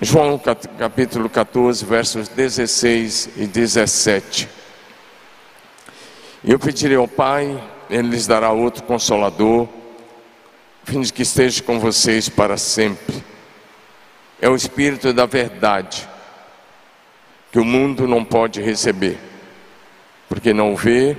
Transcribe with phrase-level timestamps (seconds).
[0.00, 0.40] João
[0.78, 4.48] capítulo 14, versos 16 e 17.
[6.44, 7.60] Eu pedirei ao Pai,
[7.90, 9.66] Ele lhes dará outro consolador,
[10.84, 13.24] a fim de que esteja com vocês para sempre.
[14.40, 16.08] É o Espírito da verdade,
[17.50, 19.18] que o mundo não pode receber,
[20.28, 21.16] porque não o vê,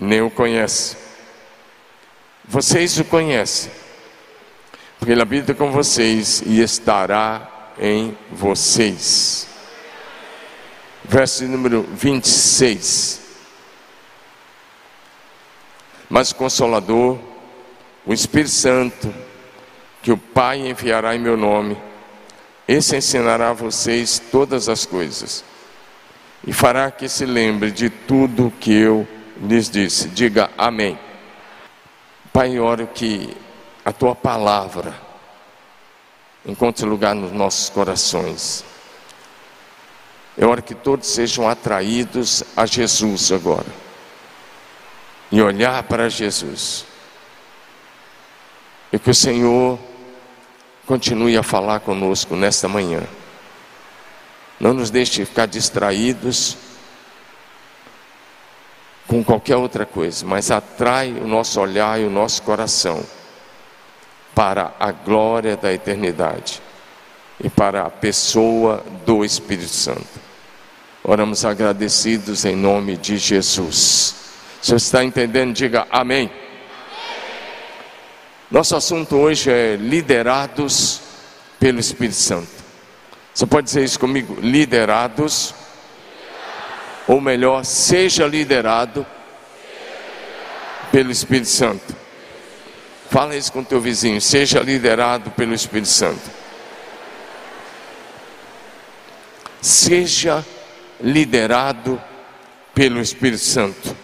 [0.00, 0.96] nem o conhece.
[2.44, 3.70] Vocês o conhecem,
[4.98, 9.48] porque Ele habita com vocês e estará em vocês.
[11.04, 13.20] Verso número 26.
[16.08, 17.18] Mas o Consolador,
[18.04, 19.14] o Espírito Santo,
[20.02, 21.76] que o Pai enviará em meu nome,
[22.66, 25.44] esse ensinará a vocês todas as coisas
[26.46, 29.06] e fará que se lembre de tudo que eu
[29.40, 30.08] lhes disse.
[30.08, 30.98] Diga amém.
[32.32, 33.36] Pai, oro que
[33.84, 35.05] a tua palavra
[36.46, 38.64] encontre lugar nos nossos corações.
[40.38, 43.66] Eu oro que todos sejam atraídos a Jesus agora
[45.32, 46.84] e olhar para Jesus.
[48.92, 49.78] E que o Senhor
[50.86, 53.02] continue a falar conosco nesta manhã.
[54.60, 56.56] Não nos deixe ficar distraídos
[59.08, 63.04] com qualquer outra coisa, mas atrai o nosso olhar e o nosso coração
[64.36, 66.60] para a glória da eternidade
[67.42, 70.20] e para a pessoa do Espírito Santo.
[71.02, 74.14] Oramos agradecidos em nome de Jesus.
[74.60, 76.30] Se você está entendendo, diga amém.
[78.50, 81.00] Nosso assunto hoje é liderados
[81.58, 82.50] pelo Espírito Santo.
[83.32, 84.36] Você pode dizer isso comigo?
[84.38, 85.54] Liderados,
[87.08, 89.06] ou melhor, seja liderado
[90.92, 92.05] pelo Espírito Santo.
[93.16, 96.30] Fala isso com teu vizinho, seja liderado pelo Espírito Santo.
[99.58, 100.44] Seja
[101.00, 101.98] liderado
[102.74, 103.96] pelo Espírito Santo.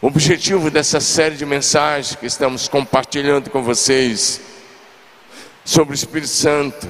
[0.00, 4.40] O objetivo dessa série de mensagens que estamos compartilhando com vocês
[5.64, 6.88] sobre o Espírito Santo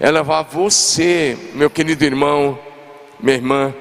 [0.00, 2.58] é levar você, meu querido irmão,
[3.20, 3.72] minha irmã,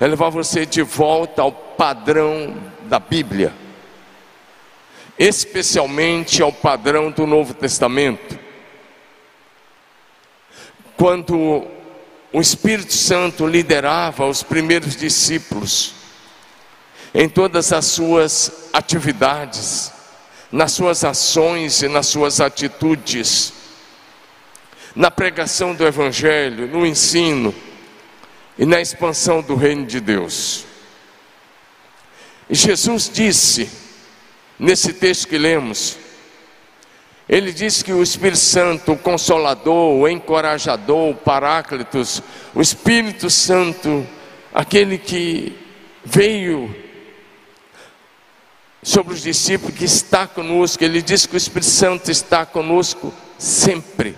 [0.00, 3.65] é levar você de volta ao padrão da Bíblia
[5.18, 8.38] especialmente ao padrão do Novo Testamento.
[10.96, 11.66] Quando
[12.32, 15.94] o Espírito Santo liderava os primeiros discípulos
[17.14, 19.92] em todas as suas atividades,
[20.52, 23.52] nas suas ações e nas suas atitudes,
[24.94, 27.54] na pregação do Evangelho, no ensino
[28.58, 30.64] e na expansão do reino de Deus.
[32.48, 33.85] E Jesus disse,
[34.58, 35.98] nesse texto que lemos,
[37.28, 42.22] ele diz que o Espírito Santo, o Consolador, o Encorajador, o Paráclitos,
[42.54, 44.06] o Espírito Santo,
[44.54, 45.58] aquele que
[46.04, 46.74] veio
[48.80, 54.16] sobre os discípulos, que está conosco, ele diz que o Espírito Santo está conosco sempre.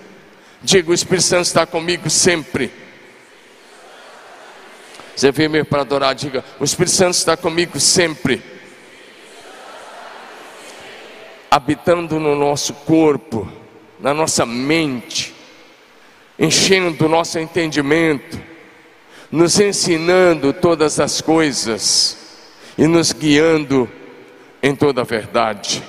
[0.63, 2.71] Diga, o Espírito Santo está comigo sempre.
[5.17, 8.58] Você veio mesmo para adorar, diga, o Espírito Santo está comigo sempre
[11.59, 13.51] habitando no nosso corpo,
[13.99, 15.35] na nossa mente,
[16.39, 18.41] enchendo o nosso entendimento,
[19.29, 22.47] nos ensinando todas as coisas
[22.79, 23.91] e nos guiando
[24.63, 25.83] em toda a verdade.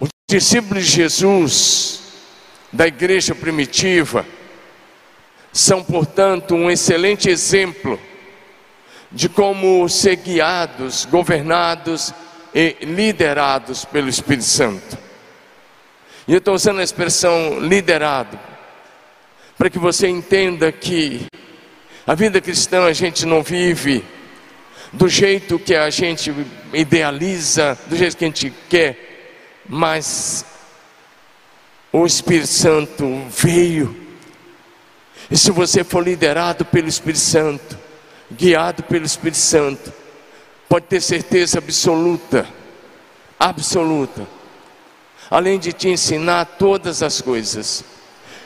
[0.00, 2.00] Os discípulos de Jesus,
[2.72, 4.26] da igreja primitiva,
[5.52, 7.96] são, portanto, um excelente exemplo
[9.12, 12.12] de como ser guiados, governados
[12.54, 14.96] e liderados pelo Espírito Santo.
[16.26, 18.38] E eu estou usando a expressão liderado,
[19.58, 21.26] para que você entenda que
[22.06, 24.04] a vida cristã a gente não vive
[24.92, 26.32] do jeito que a gente
[26.72, 30.44] idealiza, do jeito que a gente quer, mas
[31.92, 34.04] o Espírito Santo veio.
[35.30, 37.78] E se você for liderado pelo Espírito Santo,
[38.30, 39.92] guiado pelo Espírito Santo,
[40.68, 42.46] pode ter certeza absoluta,
[43.38, 44.26] absoluta,
[45.30, 47.84] além de te ensinar todas as coisas,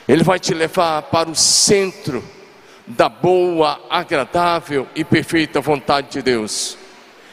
[0.07, 2.23] Ele vai te levar para o centro
[2.87, 6.77] da boa, agradável e perfeita vontade de Deus.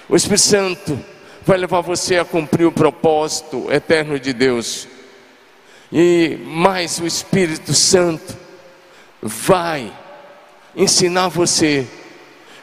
[0.09, 0.99] O Espírito Santo
[1.45, 4.87] vai levar você a cumprir o propósito eterno de Deus.
[5.91, 8.35] E mais o Espírito Santo
[9.21, 9.93] vai
[10.75, 11.87] ensinar você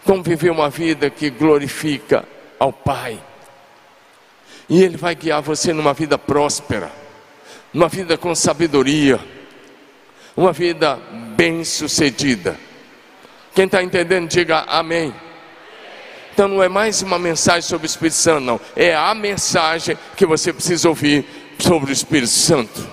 [0.04, 2.24] como viver uma vida que glorifica
[2.58, 3.20] ao Pai.
[4.68, 6.90] E Ele vai guiar você numa vida próspera,
[7.72, 9.20] numa vida com sabedoria,
[10.36, 10.96] uma vida
[11.36, 12.58] bem-sucedida.
[13.54, 15.14] Quem está entendendo, diga amém.
[16.32, 18.60] Então não é mais uma mensagem sobre o Espírito Santo, não.
[18.74, 21.26] É a mensagem que você precisa ouvir
[21.58, 22.88] sobre o Espírito Santo.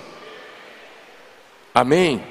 [1.74, 2.22] Amém?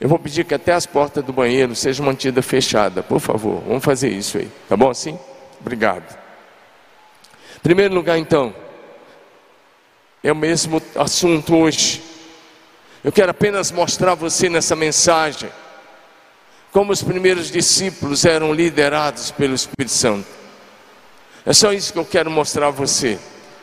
[0.00, 3.62] Eu vou pedir que até as portas do banheiro sejam mantidas fechadas, por favor.
[3.66, 4.48] Vamos fazer isso aí.
[4.68, 5.18] Tá bom assim?
[5.60, 6.16] Obrigado.
[7.62, 8.54] Primeiro lugar, então,
[10.22, 12.02] é o mesmo assunto hoje.
[13.02, 15.50] Eu quero apenas mostrar a você nessa mensagem
[16.72, 20.28] como os primeiros discípulos eram liderados pelo Espírito Santo.
[21.44, 23.18] É só isso que eu quero mostrar a você.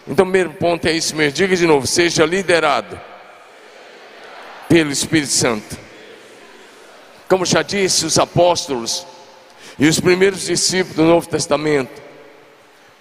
[0.08, 1.32] Então, primeiro ponto é isso mesmo.
[1.32, 3.00] Diga de novo: seja liderado
[4.68, 5.85] pelo Espírito Santo.
[7.28, 9.06] Como já disse, os apóstolos
[9.80, 12.02] e os primeiros discípulos do Novo Testamento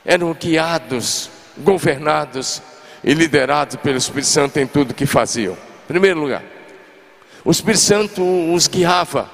[0.05, 2.63] eram guiados, governados
[3.03, 5.55] e liderados pelo Espírito Santo em tudo que faziam.
[5.55, 6.43] Em primeiro lugar,
[7.45, 8.23] o Espírito Santo
[8.53, 9.31] os guiava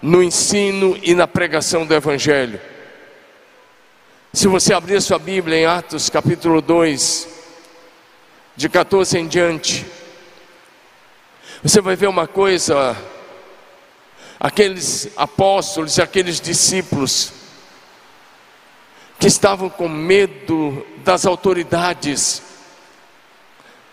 [0.00, 2.60] no ensino e na pregação do Evangelho.
[4.32, 7.28] Se você abrir sua Bíblia em Atos capítulo 2,
[8.56, 9.84] de 14 em diante,
[11.62, 12.96] você vai ver uma coisa,
[14.38, 17.32] aqueles apóstolos, aqueles discípulos,
[19.18, 22.42] que estavam com medo das autoridades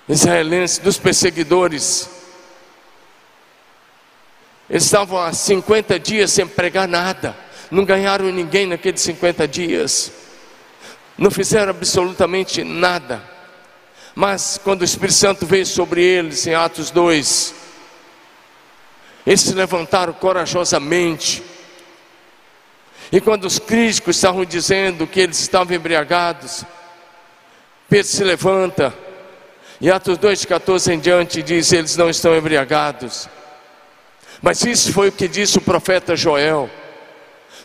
[0.08, 2.10] israelenses, dos perseguidores,
[4.70, 7.36] eles estavam há 50 dias sem pregar nada,
[7.72, 10.12] não ganharam ninguém naqueles 50 dias,
[11.18, 13.24] não fizeram absolutamente nada.
[14.14, 17.65] Mas quando o Espírito Santo veio sobre eles, em Atos 2,
[19.26, 21.44] eles se levantaram corajosamente.
[23.12, 26.64] E quando os críticos estavam dizendo que eles estavam embriagados,
[27.90, 28.94] Pedro se levanta,
[29.80, 33.30] e Atos 2, de 14 em diante, diz: Eles não estão embriagados
[34.42, 36.70] mas isso foi o que disse o profeta Joel.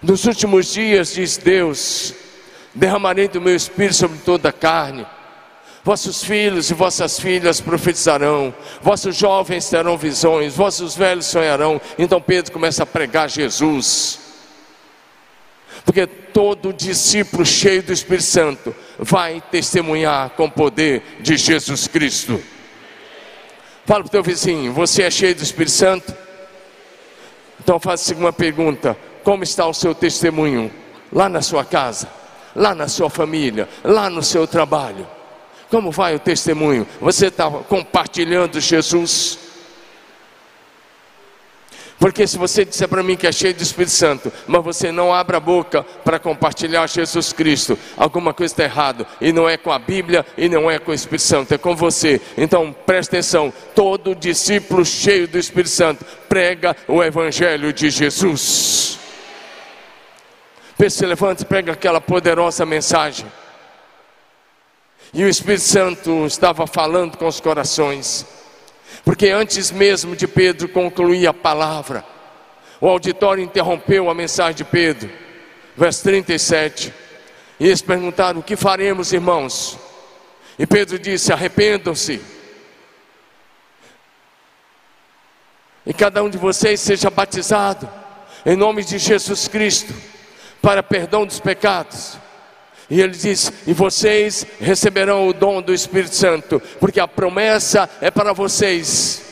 [0.02, 2.14] Nos últimos dias, diz Deus,
[2.74, 5.06] derramarei do meu espírito sobre toda a carne.
[5.82, 11.80] Vossos filhos e vossas filhas profetizarão, vossos jovens terão visões, vossos velhos sonharão.
[11.98, 14.20] Então Pedro começa a pregar Jesus.
[15.84, 22.38] Porque todo discípulo cheio do Espírito Santo vai testemunhar com o poder de Jesus Cristo.
[23.86, 26.14] Fala para o teu vizinho: você é cheio do Espírito Santo?
[27.58, 28.94] Então faça uma pergunta:
[29.24, 30.70] como está o seu testemunho
[31.10, 32.06] lá na sua casa,
[32.54, 35.06] lá na sua família, lá no seu trabalho?
[35.70, 36.86] Como vai o testemunho?
[37.00, 39.38] Você está compartilhando Jesus?
[42.00, 45.12] Porque se você disser para mim que é cheio do Espírito Santo, mas você não
[45.12, 49.06] abre a boca para compartilhar Jesus Cristo, alguma coisa está errado.
[49.20, 51.76] E não é com a Bíblia e não é com o Espírito Santo, é com
[51.76, 52.18] você.
[52.38, 58.98] Então preste atenção: todo discípulo cheio do Espírito Santo prega o Evangelho de Jesus.
[60.78, 63.26] Pedro se levanta e prega aquela poderosa mensagem.
[65.12, 68.24] E o Espírito Santo estava falando com os corações.
[69.04, 72.04] Porque antes mesmo de Pedro concluir a palavra,
[72.80, 75.10] o auditório interrompeu a mensagem de Pedro,
[75.76, 76.94] verso 37.
[77.58, 79.78] E eles perguntaram: O que faremos, irmãos?
[80.58, 82.20] E Pedro disse: Arrependam-se.
[85.84, 87.88] E cada um de vocês seja batizado
[88.46, 89.92] em nome de Jesus Cristo
[90.62, 92.16] para perdão dos pecados
[92.90, 98.10] e ele diz: E vocês receberão o dom do Espírito Santo, porque a promessa é
[98.10, 99.22] para vocês.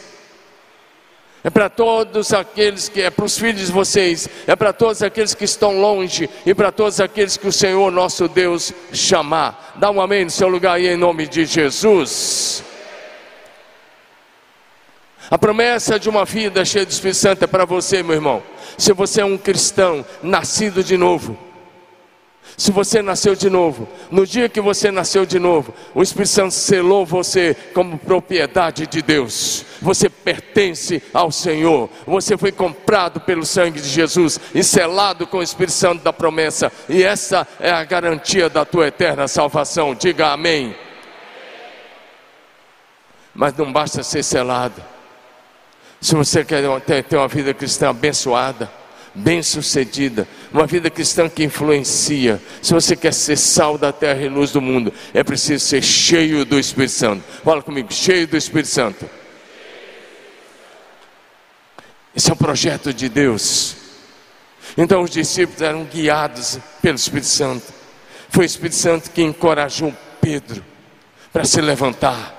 [1.43, 5.35] É para todos aqueles que é para os filhos de vocês, é para todos aqueles
[5.35, 9.75] que estão longe e para todos aqueles que o Senhor nosso Deus chamar.
[9.77, 12.65] Dá um amém no seu lugar aí em nome de Jesus.
[15.31, 18.43] A promessa de uma vida cheia do Espírito Santo é para você, meu irmão.
[18.77, 21.48] Se você é um cristão nascido de novo,
[22.59, 26.55] se você nasceu de novo, no dia que você nasceu de novo, o Espírito Santo
[26.55, 29.65] selou você como propriedade de Deus.
[29.81, 31.89] Você pertence ao Senhor.
[32.05, 36.73] Você foi comprado pelo sangue de Jesus e selado com o Espírito Santo da promessa.
[36.89, 39.95] E essa é a garantia da tua eterna salvação.
[39.95, 40.75] Diga amém.
[43.33, 44.83] Mas não basta ser selado.
[46.01, 46.65] Se você quer
[47.05, 48.69] ter uma vida cristã abençoada,
[49.19, 52.41] bem-sucedida, uma vida cristã que influencia.
[52.63, 56.45] Se você quer ser sal da terra e luz do mundo, é preciso ser cheio
[56.45, 57.25] do Espírito Santo.
[57.45, 59.09] Fala comigo, cheio do Espírito Santo.
[62.15, 63.77] Esse é o projeto de Deus.
[64.77, 67.67] Então os discípulos eram guiados pelo Espírito Santo.
[68.31, 70.65] Foi o Espírito Santo que encorajou Pedro
[71.33, 72.37] para se levantar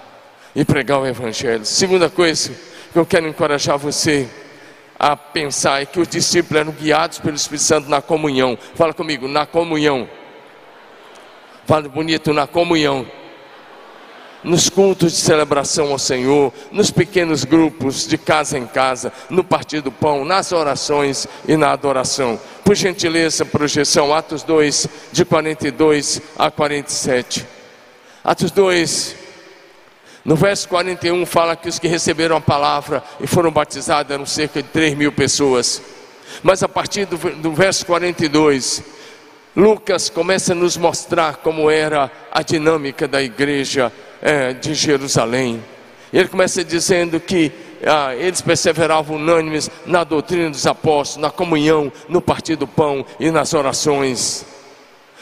[0.55, 1.65] e pregar o Evangelho.
[1.65, 2.51] Segunda coisa
[2.91, 4.27] que eu quero encorajar você
[4.99, 8.57] a pensar é que os discípulos eram guiados pelo Espírito Santo na comunhão.
[8.75, 10.09] Fala comigo, na comunhão.
[11.65, 13.07] Fala bonito, na comunhão.
[14.43, 19.81] Nos cultos de celebração ao Senhor, nos pequenos grupos, de casa em casa, no partir
[19.81, 22.39] do pão, nas orações e na adoração.
[22.63, 27.45] Por gentileza, projeção, Atos 2, de 42 a 47.
[28.23, 29.15] Atos 2,
[30.29, 34.61] no verso 41 fala que os que receberam a palavra e foram batizados eram cerca
[34.61, 35.81] de 3 mil pessoas.
[36.43, 38.83] Mas a partir do, do verso 42,
[39.55, 45.63] Lucas começa a nos mostrar como era a dinâmica da igreja é, de Jerusalém.
[46.13, 47.51] Ele começa dizendo que
[47.83, 53.31] ah, eles perseveravam unânimes na doutrina dos apóstolos, na comunhão, no partir do pão e
[53.31, 54.45] nas orações.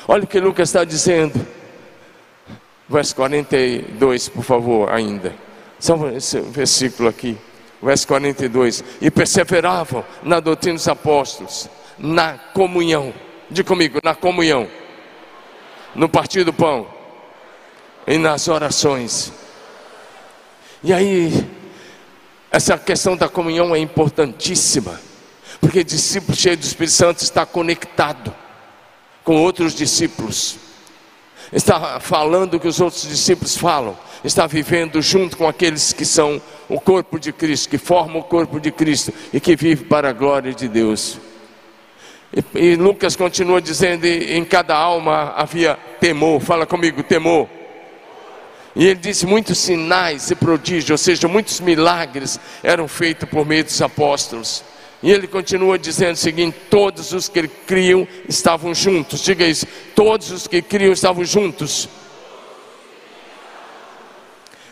[0.06, 1.56] Olha o que Lucas está dizendo
[2.90, 5.34] verso 42, por favor, ainda.
[5.80, 7.38] Só esse versículo aqui,
[7.82, 8.84] verso 42.
[9.02, 13.14] E perseveravam na doutrina dos apóstolos, na comunhão.
[13.50, 14.68] Diga comigo, na comunhão.
[15.96, 16.88] No partir do pão.
[18.06, 19.32] E nas orações.
[20.84, 21.32] E aí,
[22.50, 25.00] essa questão da comunhão é importantíssima.
[25.60, 28.34] Porque discípulo cheio do Espírito Santo está conectado
[29.24, 30.67] com outros discípulos
[31.52, 36.42] está falando o que os outros discípulos falam, está vivendo junto com aqueles que são
[36.68, 40.14] o corpo de Cristo, que formam o corpo de Cristo e que vive para a
[40.14, 41.20] glória de Deus.
[42.34, 47.48] E, e Lucas continua dizendo: em cada alma havia temor, fala comigo, temor.
[48.76, 53.64] E ele disse: muitos sinais e prodígios, ou seja, muitos milagres eram feitos por meio
[53.64, 54.64] dos apóstolos.
[55.02, 59.22] E ele continua dizendo o seguinte: todos os que criam estavam juntos.
[59.22, 61.88] Diga isso: todos os que criam estavam juntos.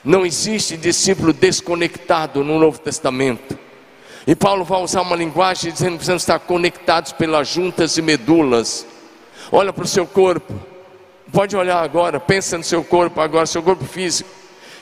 [0.03, 3.57] Não existe discípulo desconectado no Novo Testamento.
[4.27, 8.85] E Paulo vai usar uma linguagem dizendo que precisamos estar conectados pelas juntas e medulas.
[9.51, 10.53] Olha para o seu corpo.
[11.31, 14.29] Pode olhar agora, pensa no seu corpo agora, seu corpo físico.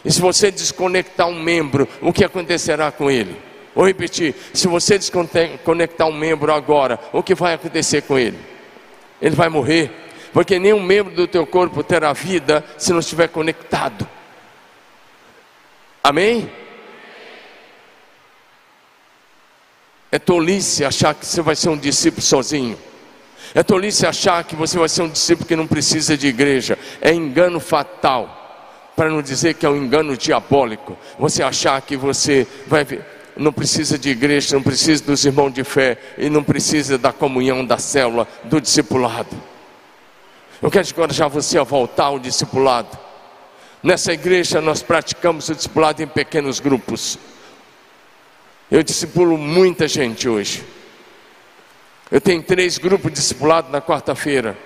[0.03, 3.52] E se você desconectar um membro, o que acontecerá com ele?
[3.75, 8.37] Vou repetir: se você desconectar um membro agora, o que vai acontecer com ele?
[9.21, 9.91] Ele vai morrer,
[10.31, 14.07] porque nenhum membro do teu corpo terá vida se não estiver conectado.
[16.03, 16.51] Amém?
[20.11, 22.77] É tolice achar que você vai ser um discípulo sozinho.
[23.55, 26.77] É tolice achar que você vai ser um discípulo que não precisa de igreja.
[27.01, 28.39] É engano fatal.
[28.95, 30.95] Para não dizer que é um engano diabólico.
[31.17, 32.85] Você achar que você vai
[33.35, 37.65] não precisa de igreja, não precisa dos irmãos de fé e não precisa da comunhão
[37.65, 39.35] da célula, do discipulado.
[40.61, 42.97] Eu quero encorajar você a voltar ao discipulado.
[43.81, 47.17] Nessa igreja nós praticamos o discipulado em pequenos grupos.
[48.71, 50.63] Eu discipulo muita gente hoje.
[52.09, 54.57] Eu tenho três grupos de discipulado na quarta-feira.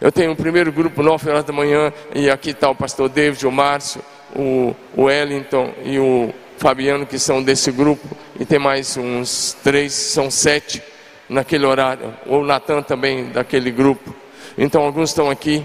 [0.00, 3.46] Eu tenho o primeiro grupo, nove horas da manhã, e aqui está o pastor David,
[3.46, 4.02] o Márcio,
[4.34, 8.06] o Wellington e o Fabiano, que são desse grupo,
[8.38, 10.82] e tem mais uns três, são sete
[11.28, 14.14] naquele horário, ou Natan também daquele grupo.
[14.56, 15.64] Então alguns estão aqui,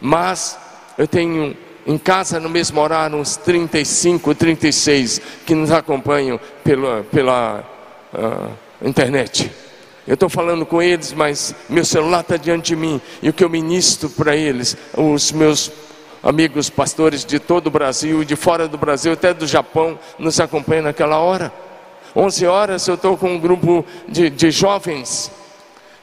[0.00, 0.58] mas
[0.96, 1.56] eu tenho
[1.86, 7.64] em casa no mesmo horário uns 35, 36 que nos acompanham pela, pela
[8.12, 9.50] uh, internet.
[10.06, 13.44] Eu estou falando com eles, mas meu celular está diante de mim e o que
[13.44, 15.70] eu ministro para eles, os meus
[16.28, 20.84] amigos pastores de todo o Brasil, de fora do Brasil, até do Japão, nos acompanham
[20.84, 21.50] naquela hora.
[22.14, 25.30] 11 horas eu estou com um grupo de, de jovens.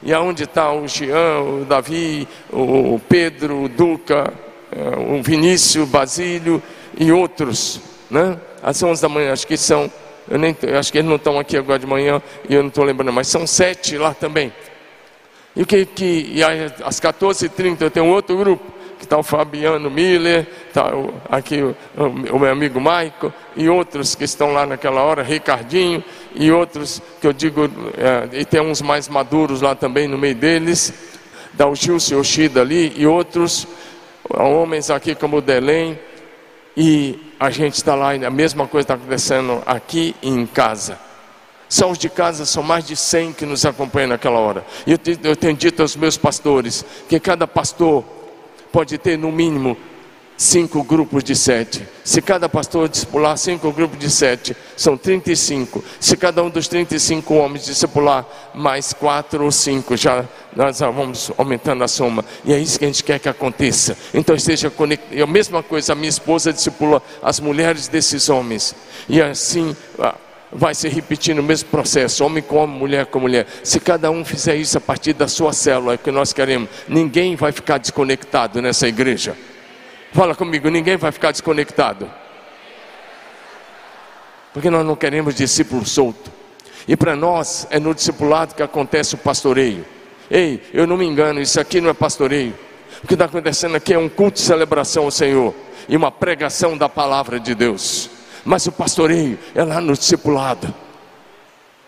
[0.02, 4.34] E aonde está o Jean, o Davi, o Pedro, o Duca,
[4.72, 6.60] eh, o Vinícius, o Basílio
[6.98, 7.80] e outros,
[8.10, 8.36] né?
[8.60, 9.88] Às 11 da manhã, acho que são,
[10.28, 12.82] eu nem, acho que eles não estão aqui agora de manhã e eu não estou
[12.82, 14.52] lembrando, mas são sete lá também.
[15.54, 20.46] E que, que e às 14h30 eu tenho outro grupo que está o Fabiano Miller,
[20.68, 20.90] está
[21.30, 26.02] aqui o, o, meu amigo Maico, e outros que estão lá naquela hora, Ricardinho,
[26.34, 30.34] e outros que eu digo, é, e tem uns mais maduros lá também no meio
[30.34, 30.92] deles,
[31.52, 33.66] da o Gilson Yoshida ali, e outros
[34.28, 35.98] homens aqui como o Delém,
[36.76, 40.98] e a gente está lá, a mesma coisa está acontecendo aqui em casa.
[41.68, 44.64] Só os de casa são mais de 100 que nos acompanham naquela hora.
[44.86, 48.04] E eu, eu tenho dito aos meus pastores que cada pastor
[48.72, 49.76] pode ter no mínimo
[50.36, 51.86] cinco grupos de sete.
[52.04, 55.82] Se cada pastor discipular cinco grupos de sete, são 35.
[55.98, 61.82] Se cada um dos 35 homens discipular mais quatro ou cinco, já nós vamos aumentando
[61.82, 62.24] a soma.
[62.44, 63.96] E é isso que a gente quer que aconteça.
[64.12, 65.22] Então esteja conectado.
[65.22, 68.74] a mesma coisa, a minha esposa discipula as mulheres desses homens.
[69.08, 69.74] E assim
[70.52, 73.46] vai se repetir no mesmo processo, homem com homem, mulher com mulher.
[73.62, 76.68] Se cada um fizer isso a partir da sua célula, é o que nós queremos,
[76.88, 79.36] ninguém vai ficar desconectado nessa igreja.
[80.12, 82.10] Fala comigo, ninguém vai ficar desconectado.
[84.52, 86.32] Porque nós não queremos discípulo solto.
[86.88, 89.84] E para nós é no discipulado que acontece o pastoreio.
[90.30, 92.54] Ei, eu não me engano, isso aqui não é pastoreio.
[93.02, 95.54] O que está acontecendo aqui é um culto de celebração ao Senhor
[95.88, 98.15] e uma pregação da palavra de Deus.
[98.46, 100.72] Mas o pastoreio é lá no discipulado.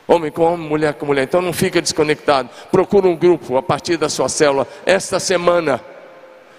[0.09, 1.23] Homem com homem, mulher com mulher.
[1.23, 2.51] Então não fica desconectado.
[2.73, 5.81] Procura um grupo a partir da sua célula esta semana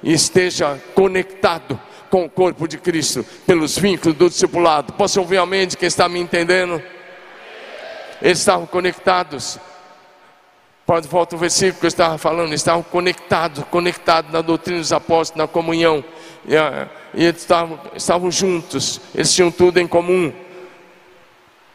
[0.02, 1.78] e esteja conectado
[2.10, 4.94] com o corpo de Cristo pelos vínculos do discipulado.
[4.94, 6.82] Posso ouvir amém de quem está me entendendo?
[8.22, 9.60] Eles estavam conectados.
[10.86, 15.38] Pode voltar o versículo que eu estava falando, estavam conectados, conectados na doutrina dos apóstolos,
[15.38, 16.04] na comunhão.
[16.48, 20.32] E, ah, e eles estavam, estavam juntos, eles tinham tudo em comum.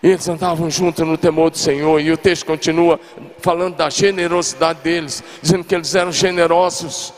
[0.03, 1.99] E eles andavam juntos no temor do Senhor.
[1.99, 3.01] E o texto continua
[3.41, 7.15] falando da generosidade deles, dizendo que eles eram generosos.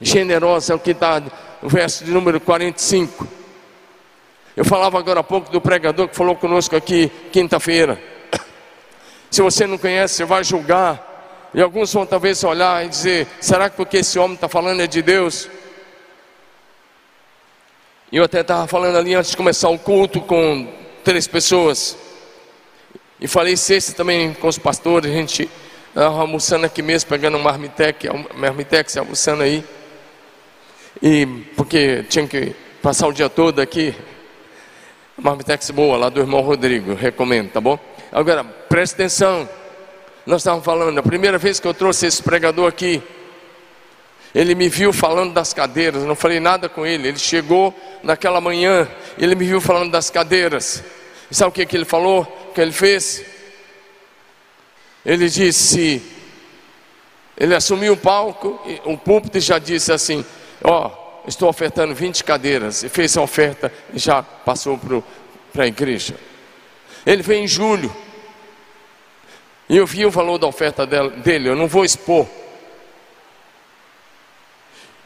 [0.00, 1.22] Generosos é o que está
[1.62, 3.28] no verso de número 45.
[4.56, 7.96] Eu falava agora há pouco do pregador que falou conosco aqui quinta-feira.
[9.30, 11.50] Se você não conhece, você vai julgar.
[11.54, 14.86] E alguns vão talvez olhar e dizer: será que porque esse homem está falando é
[14.86, 15.48] de Deus?
[18.12, 20.72] Eu até estava falando ali antes de começar o culto com
[21.02, 21.98] três pessoas.
[23.20, 25.50] E falei sexta também com os pastores, a gente
[25.88, 29.64] estava almoçando aqui mesmo, pegando um marmitex, marmitex almoçando aí.
[31.02, 33.92] E porque tinha que passar o dia todo aqui.
[35.18, 37.76] Marmitex boa, lá do irmão Rodrigo, recomendo, tá bom?
[38.12, 39.48] Agora, preste atenção.
[40.24, 43.02] Nós estávamos falando, a primeira vez que eu trouxe esse pregador aqui,
[44.34, 47.08] ele me viu falando das cadeiras, não falei nada com ele.
[47.08, 50.82] Ele chegou naquela manhã, ele me viu falando das cadeiras.
[51.30, 52.22] E sabe o que, que ele falou?
[52.50, 53.24] O que ele fez?
[55.04, 56.02] Ele disse,
[57.36, 60.24] ele assumiu o palco, o púlpito e já disse assim:
[60.62, 62.82] Ó, oh, estou ofertando 20 cadeiras.
[62.82, 64.78] E fez a oferta e já passou
[65.52, 66.14] para a igreja.
[67.04, 67.94] Ele veio em julho.
[69.68, 72.26] E eu vi o valor da oferta dele, eu não vou expor.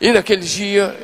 [0.01, 0.97] E naquele dia,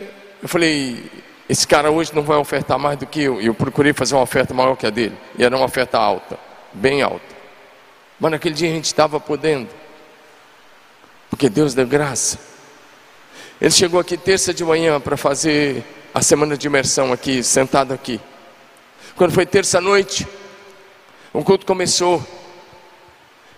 [0.42, 1.10] eu falei:
[1.48, 3.40] esse cara hoje não vai ofertar mais do que eu.
[3.40, 5.16] E eu procurei fazer uma oferta maior que a dele.
[5.38, 6.38] E era uma oferta alta,
[6.72, 7.36] bem alta.
[8.18, 9.68] Mas naquele dia a gente estava podendo.
[11.28, 12.38] Porque Deus deu graça.
[13.60, 18.20] Ele chegou aqui terça de manhã para fazer a semana de imersão aqui, sentado aqui.
[19.14, 20.26] Quando foi terça noite,
[21.32, 22.24] o culto começou.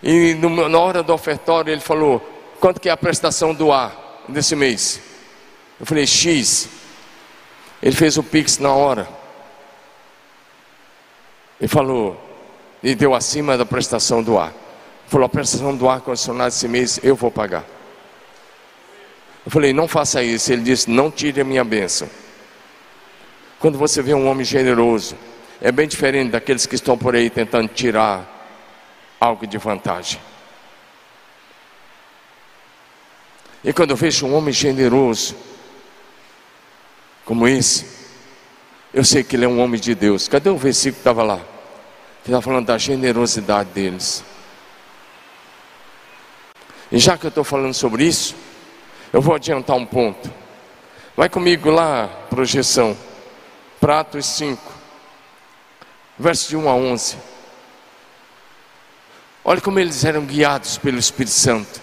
[0.03, 2.21] E na hora do ofertório ele falou:
[2.61, 5.01] quanto que é a prestação do ar desse mês?
[5.79, 6.69] Eu falei, X.
[7.83, 9.09] Ele fez o Pix na hora.
[11.61, 12.21] Ele falou,
[12.83, 14.53] e deu acima da prestação do ar.
[15.07, 17.65] Falou, a prestação do ar condicionado esse mês eu vou pagar.
[19.45, 20.53] Eu falei, não faça isso.
[20.53, 22.09] Ele disse, não tire a minha bênção.
[23.59, 25.17] Quando você vê um homem generoso,
[25.61, 28.37] é bem diferente daqueles que estão por aí tentando tirar
[29.21, 30.21] algo de vantagem.
[33.65, 35.35] E quando eu vejo um homem generoso,
[37.29, 37.85] como esse,
[38.91, 40.27] eu sei que ele é um homem de Deus.
[40.29, 41.37] Cadê o versículo que estava lá?
[42.23, 44.25] Que estava falando da generosidade deles.
[46.91, 48.35] E já que eu estou falando sobre isso,
[49.13, 50.33] eu vou adiantar um ponto.
[51.15, 52.97] Vai comigo lá, projeção.
[53.79, 54.79] Pratos 5
[56.19, 57.17] verso de 1 a 11.
[59.45, 61.79] Olha como eles eram guiados pelo Espírito Santo,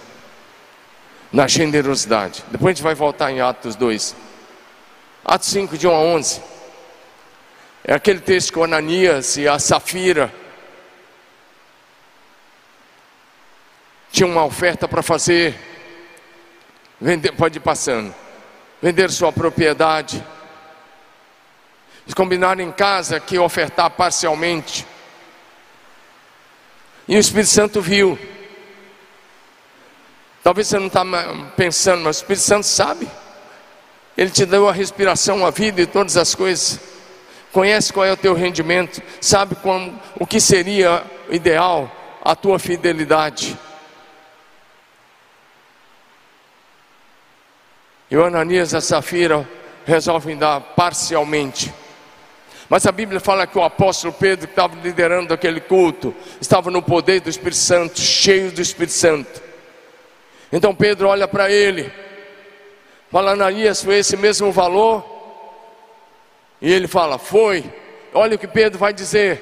[1.32, 2.44] na generosidade.
[2.50, 4.25] Depois a gente vai voltar em Atos 2.
[5.26, 6.42] Atos 5, de 1 a 11.
[7.84, 10.34] É aquele texto com Ananias e a Safira
[14.12, 15.60] tinham uma oferta para fazer.
[17.02, 18.14] Vender, pode ir passando.
[18.82, 20.24] Vender sua propriedade
[22.06, 24.86] eles combinaram em casa que ofertar parcialmente.
[27.08, 28.18] E o Espírito Santo viu.
[30.44, 31.04] Talvez você não está
[31.58, 33.10] pensando, mas o Espírito Santo sabe.
[34.18, 36.80] Ele te deu a respiração, a vida e todas as coisas.
[37.52, 41.90] Conhece qual é o teu rendimento, sabe como, o que seria ideal,
[42.22, 43.58] a tua fidelidade.
[48.10, 49.48] E o Ananias e a Safira
[49.86, 51.74] resolvem dar parcialmente.
[52.70, 56.82] Mas a Bíblia fala que o apóstolo Pedro, que estava liderando aquele culto, estava no
[56.82, 59.42] poder do Espírito Santo, cheio do Espírito Santo.
[60.52, 61.92] Então Pedro olha para ele,
[63.16, 65.02] fala, Ananias, foi esse mesmo valor?
[66.62, 67.64] E ele fala, foi.
[68.14, 69.42] Olha o que Pedro vai dizer: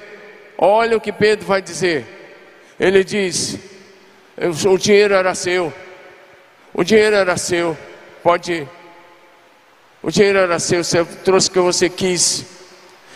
[0.59, 2.05] olha o que Pedro vai dizer.
[2.79, 3.57] Ele diz:
[4.37, 5.73] o dinheiro era seu,
[6.71, 7.75] o dinheiro era seu,
[8.21, 8.67] pode.
[10.03, 12.45] O dinheiro era seu, você trouxe o que você quis.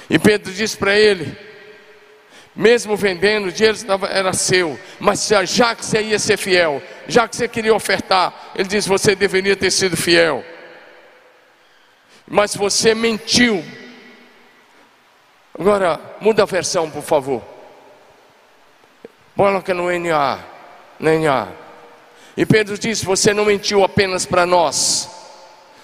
[0.09, 1.37] E Pedro disse para ele:
[2.57, 3.77] mesmo vendendo, o dinheiro
[4.09, 8.67] era seu, mas já que você ia ser fiel, já que você queria ofertar, ele
[8.67, 10.43] diz: você deveria ter sido fiel.
[12.27, 13.63] Mas você mentiu.
[15.57, 17.43] Agora, muda a versão, por favor.
[19.35, 20.39] Coloca no NA.
[20.99, 21.47] No NA.
[22.35, 25.07] E Pedro diz: Você não mentiu apenas para nós,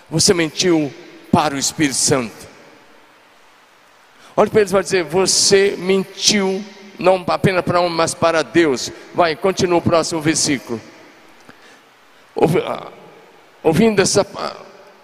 [0.09, 0.91] você mentiu
[1.31, 2.52] para o Espírito Santo.
[4.35, 6.63] Olha o que Pedro vai dizer: Você mentiu
[6.97, 8.91] não apenas para um, mas para Deus.
[9.13, 10.81] Vai, continua o próximo versículo.
[12.65, 12.91] Ah,
[13.61, 14.55] ouvindo essa, ah,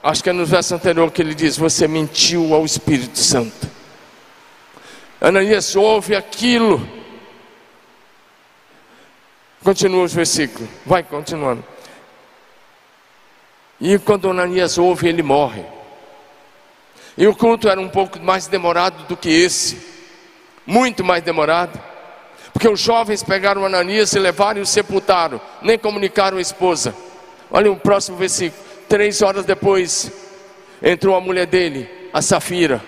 [0.03, 3.69] acho que é no verso anterior que ele diz: Você mentiu ao Espírito Santo.
[5.21, 6.87] Ananias ouve aquilo.
[9.63, 11.63] Continua os versículos, vai continuando.
[13.79, 15.65] E quando Ananias ouve, ele morre.
[17.19, 19.77] E o culto era um pouco mais demorado do que esse,
[20.65, 21.77] muito mais demorado,
[22.53, 26.95] porque os jovens pegaram Ananias e levaram e o sepultaram, nem comunicaram a esposa.
[27.51, 28.63] Olha o próximo versículo.
[28.87, 30.09] Três horas depois,
[30.81, 32.81] entrou a mulher dele, a Safira,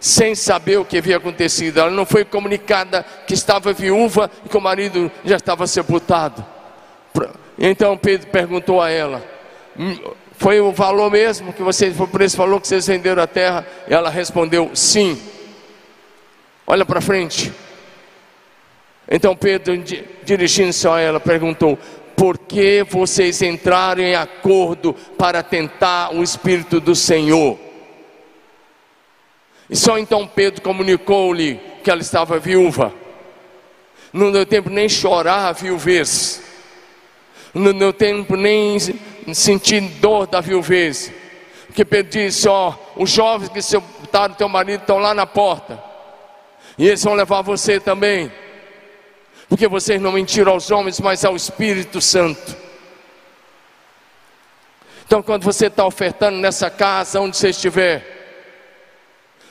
[0.00, 1.78] sem saber o que havia acontecido.
[1.78, 6.42] Ela não foi comunicada que estava viúva e que o marido já estava sepultado.
[7.58, 9.22] Então Pedro perguntou a ela:
[10.38, 13.66] Foi o valor mesmo que vocês, foi por esse valor que vocês venderam a terra?
[13.88, 15.20] E ela respondeu: Sim.
[16.66, 17.52] Olha para frente.
[19.08, 19.82] Então Pedro,
[20.24, 21.78] dirigindo-se a ela, perguntou:
[22.16, 27.58] Por que vocês entraram em acordo para tentar o Espírito do Senhor?
[29.70, 32.92] E só então Pedro comunicou-lhe que ela estava viúva.
[34.12, 36.42] Não deu tempo nem chorar a viuvez.
[37.54, 38.76] Não deu tempo nem
[39.34, 41.12] sentir dor da viuvez.
[41.66, 45.82] Porque Pedro disse: Ó, os jovens que sepultaram teu marido estão lá na porta.
[46.78, 48.30] E eles vão levar você também.
[49.48, 52.56] Porque vocês não mentiram aos homens, mas ao Espírito Santo.
[55.06, 58.16] Então, quando você está ofertando nessa casa, onde você estiver,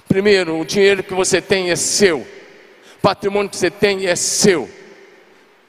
[0.07, 4.69] Primeiro, o dinheiro que você tem é seu, o patrimônio que você tem é seu.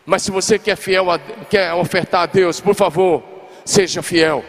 [0.05, 3.25] Mas se você quer fiel, a, quer ofertar a Deus, por favor,
[3.67, 4.43] seja fiel.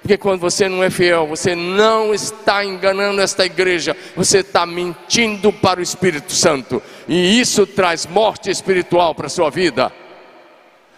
[0.00, 5.52] Porque quando você não é fiel, você não está enganando esta igreja, você está mentindo
[5.52, 9.92] para o Espírito Santo, e isso traz morte espiritual para a sua vida.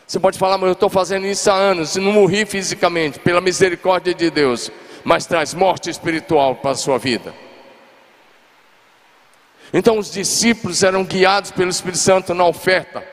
[0.07, 3.43] Você pode falar, mas eu estou fazendo isso há anos e não morri fisicamente, pela
[3.43, 4.71] misericórdia de Deus,
[5.03, 7.35] mas traz morte espiritual para a sua vida.
[9.71, 13.05] Então os discípulos eram guiados pelo Espírito Santo na oferta,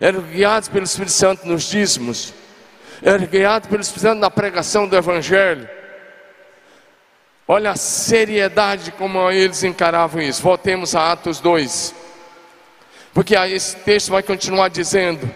[0.00, 2.32] eram guiados pelo Espírito Santo nos dízimos,
[3.02, 5.68] eram guiados pelo Espírito Santo na pregação do Evangelho.
[7.46, 10.42] Olha a seriedade como eles encaravam isso.
[10.42, 11.94] Voltemos a Atos 2.
[13.12, 15.30] Porque esse texto vai continuar dizendo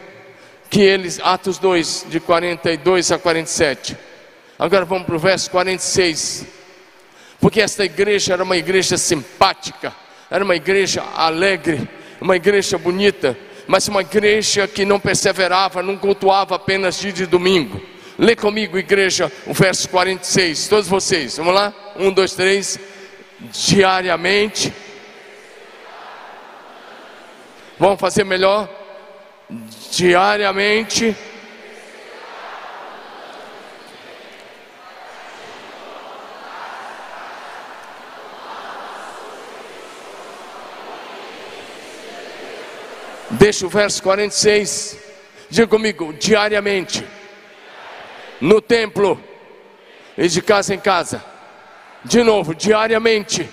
[0.71, 3.97] que eles, Atos 2, de 42 a 47.
[4.59, 6.59] Agora vamos para o verso 46
[7.41, 9.95] porque esta igreja era uma igreja simpática,
[10.31, 11.89] era uma igreja alegre,
[12.21, 13.37] uma igreja bonita,
[13.69, 17.81] mas uma igreja que não perseverava, não cultuava apenas dia de domingo.
[18.19, 21.73] Lê comigo, igreja, o verso 46, todos vocês, vamos lá?
[21.97, 22.81] Um, dois, três.
[23.53, 24.73] Diariamente.
[27.79, 28.69] Vamos fazer melhor?
[29.93, 31.15] Diariamente
[43.39, 44.99] Deixa o verso 46.
[45.49, 47.07] Diga comigo, diariamente.
[48.41, 49.23] No templo
[50.17, 51.25] e de casa em casa.
[52.05, 53.49] De novo, diariamente.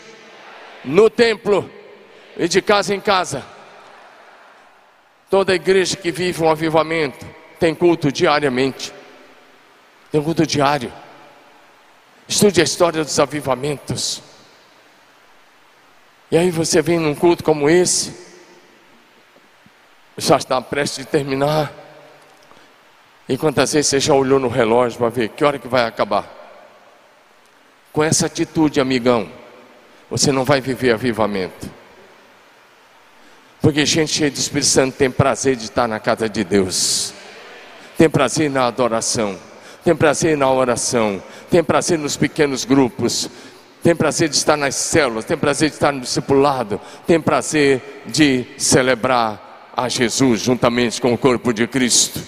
[0.84, 1.70] No templo
[2.36, 3.46] e de casa em casa.
[5.30, 7.26] Toda igreja que vive um avivamento
[7.60, 8.92] tem culto diariamente.
[10.12, 10.92] Tem culto diário.
[12.28, 14.22] Estude a história dos avivamentos.
[16.32, 18.25] E aí você vem num culto como esse
[20.18, 21.72] já está prestes a terminar.
[23.28, 26.32] E quantas vezes você já olhou no relógio para ver que hora que vai acabar?
[27.92, 29.30] Com essa atitude, amigão,
[30.10, 31.70] você não vai viver avivamento.
[33.62, 37.14] Porque gente cheia de Espírito Santo tem prazer de estar na casa de Deus,
[37.98, 39.40] tem prazer na adoração,
[39.84, 43.28] tem prazer na oração, tem prazer nos pequenos grupos,
[43.82, 48.46] tem prazer de estar nas células, tem prazer de estar no discipulado, tem prazer de
[48.58, 49.45] celebrar
[49.76, 52.22] a Jesus juntamente com o corpo de Cristo.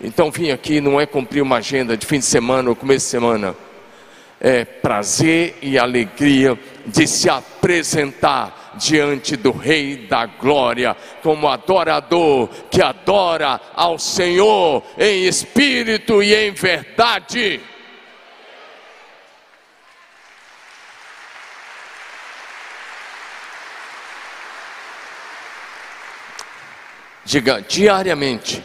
[0.00, 3.10] Então vim aqui não é cumprir uma agenda de fim de semana ou começo de
[3.10, 3.56] semana,
[4.40, 12.82] é prazer e alegria de se apresentar diante do Rei da Glória, como adorador que
[12.82, 17.60] adora ao Senhor em espírito e em verdade.
[27.36, 28.62] Diga diariamente.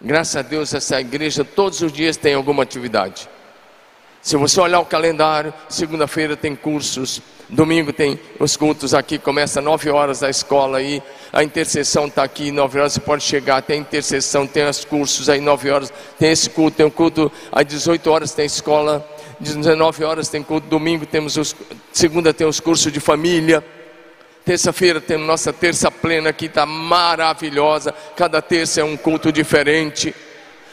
[0.00, 3.28] Graças a Deus, essa igreja todos os dias tem alguma atividade.
[4.22, 9.90] Se você olhar o calendário, segunda-feira tem cursos, domingo tem os cultos aqui, começa nove
[9.90, 14.46] horas a escola aí, a intercessão está aqui, nove horas você pode chegar, tem intercessão,
[14.46, 18.32] tem os cursos aí, nove horas, tem esse culto, tem o culto, às 18 horas
[18.32, 19.06] tem escola,
[19.38, 21.54] 19 horas tem culto, domingo temos os,
[21.92, 23.62] segunda tem os cursos de família.
[24.44, 27.94] Terça-feira temos nossa terça plena que está maravilhosa.
[28.16, 30.14] Cada terça é um culto diferente.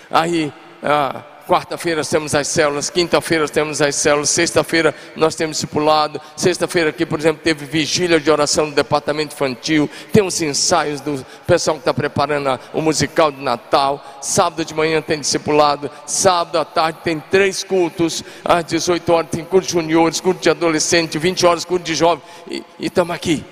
[0.09, 0.51] Aí,
[0.81, 7.05] ah, quarta-feira temos as células, quinta-feira temos as células, sexta-feira nós temos discipulado, sexta-feira aqui,
[7.05, 11.81] por exemplo, teve vigília de oração do departamento infantil, tem os ensaios do pessoal que
[11.81, 17.19] está preparando o musical de Natal, sábado de manhã tem discipulado, sábado à tarde tem
[17.19, 21.85] três cultos, às 18 horas tem culto de juniores, culto de adolescente, 20 horas culto
[21.85, 23.43] de jovem, e estamos aqui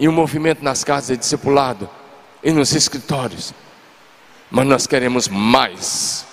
[0.00, 1.88] e o movimento nas casas é discipulado
[2.42, 3.52] e nos escritórios.
[4.50, 6.24] Mas nós queremos mais.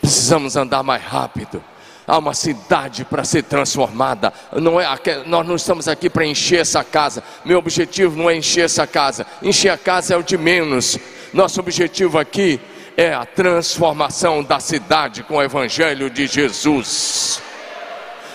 [0.00, 1.62] Precisamos andar mais rápido.
[2.06, 4.32] Há uma cidade para ser transformada.
[4.54, 4.86] Não é,
[5.26, 7.22] nós não estamos aqui para encher essa casa.
[7.44, 9.26] Meu objetivo não é encher essa casa.
[9.42, 10.98] Encher a casa é o de menos.
[11.34, 12.58] Nosso objetivo aqui
[12.96, 17.42] é a transformação da cidade com o Evangelho de Jesus.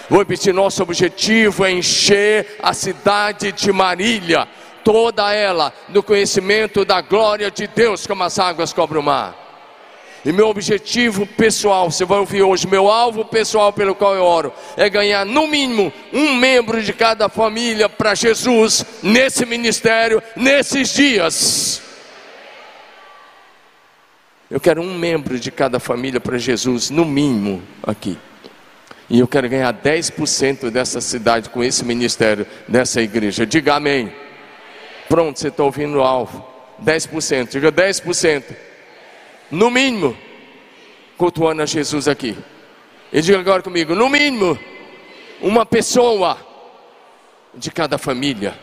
[0.10, 4.48] Vou repetir: nosso objetivo é encher a cidade de Marília
[4.84, 9.48] toda ela no conhecimento da glória de Deus, como as águas cobrem o mar.
[10.26, 14.52] E meu objetivo pessoal, você vai ouvir hoje, meu alvo pessoal pelo qual eu oro,
[14.76, 21.82] é ganhar no mínimo um membro de cada família para Jesus nesse ministério, nesses dias.
[24.52, 28.18] Eu quero um membro de cada família para Jesus, no mínimo, aqui.
[29.10, 33.46] E eu quero ganhar 10% dessa cidade com esse ministério, dessa igreja.
[33.46, 34.14] Diga amém.
[35.08, 36.46] Pronto, você está ouvindo o alvo.
[36.84, 38.44] 10%, diga 10%.
[39.50, 40.16] No mínimo,
[41.18, 42.38] cultuando a Jesus aqui.
[43.12, 44.58] E diga agora comigo: no mínimo,
[45.42, 46.38] uma pessoa
[47.56, 48.54] de cada família.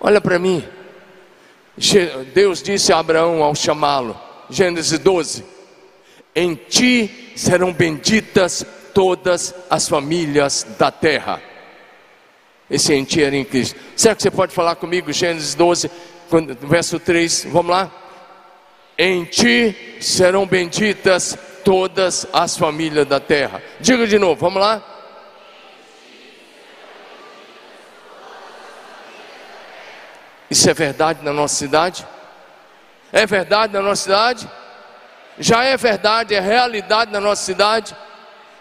[0.00, 0.64] Olha para mim.
[2.32, 4.18] Deus disse a Abraão ao chamá-lo,
[4.50, 5.44] Gênesis 12:
[6.34, 11.42] Em ti serão benditas todas as famílias da terra.
[12.70, 13.78] Esse em ti era em Cristo.
[13.94, 15.90] Será que você pode falar comigo, Gênesis 12,
[16.62, 17.46] verso 3?
[17.50, 17.90] Vamos lá?
[18.96, 23.62] Em ti serão benditas todas as famílias da terra.
[23.80, 24.82] Diga de novo, vamos lá?
[30.48, 32.06] Isso é verdade na nossa cidade?
[33.12, 34.48] É verdade na nossa cidade?
[35.38, 37.96] Já é verdade, é realidade na nossa cidade?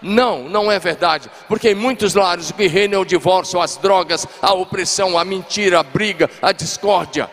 [0.04, 3.78] Não, não é verdade, porque em muitos lares o que reina é o divórcio, as
[3.78, 7.30] drogas, a opressão, a mentira, a briga, a discórdia.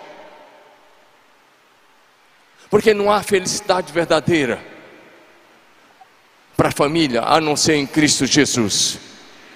[2.70, 4.60] Porque não há felicidade verdadeira
[6.56, 9.00] para a família a não ser em Cristo Jesus.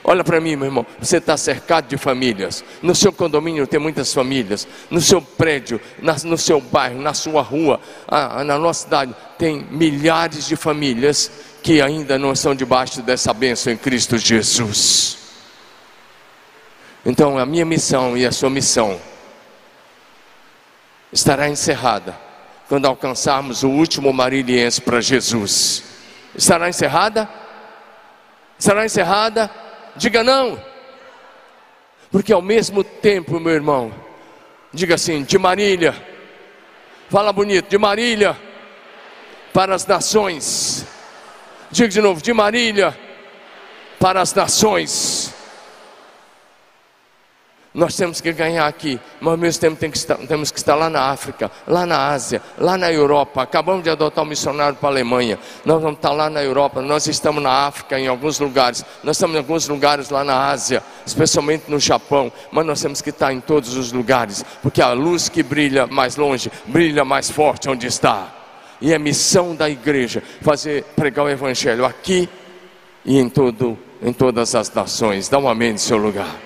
[0.02, 2.64] Olha para mim, meu irmão, você está cercado de famílias.
[2.82, 4.66] No seu condomínio tem muitas famílias.
[4.90, 9.66] No seu prédio, na, no seu bairro, na sua rua, a, na nossa cidade, tem
[9.70, 11.30] milhares de famílias
[11.64, 15.16] que ainda não estão debaixo dessa bênção em Cristo Jesus.
[17.06, 19.00] Então, a minha missão e a sua missão
[21.10, 22.14] estará encerrada
[22.68, 25.82] quando alcançarmos o último mariliense para Jesus.
[26.36, 27.26] Estará encerrada?
[28.58, 29.50] Estará encerrada?
[29.96, 30.62] Diga não.
[32.10, 33.90] Porque ao mesmo tempo, meu irmão,
[34.70, 35.94] diga assim: de Marília,
[37.08, 38.36] fala bonito, de Marília
[39.54, 40.92] para as nações
[41.74, 42.96] Diga de novo, de Marília
[43.98, 45.34] para as nações.
[47.74, 50.76] Nós temos que ganhar aqui, mas ao mesmo tempo tem que estar, temos que estar
[50.76, 53.42] lá na África, lá na Ásia, lá na Europa.
[53.42, 55.36] Acabamos de adotar um missionário para a Alemanha.
[55.64, 59.34] Nós vamos estar lá na Europa, nós estamos na África em alguns lugares, nós estamos
[59.34, 63.40] em alguns lugares lá na Ásia, especialmente no Japão, mas nós temos que estar em
[63.40, 68.43] todos os lugares, porque a luz que brilha mais longe, brilha mais forte onde está
[68.84, 72.28] e é missão da igreja fazer pregar o evangelho aqui
[73.02, 75.26] e em, todo, em todas as nações.
[75.26, 76.38] Dá um amém no seu lugar.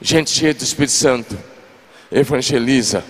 [0.00, 1.38] Gente cheia do Espírito Santo,
[2.10, 3.04] evangeliza.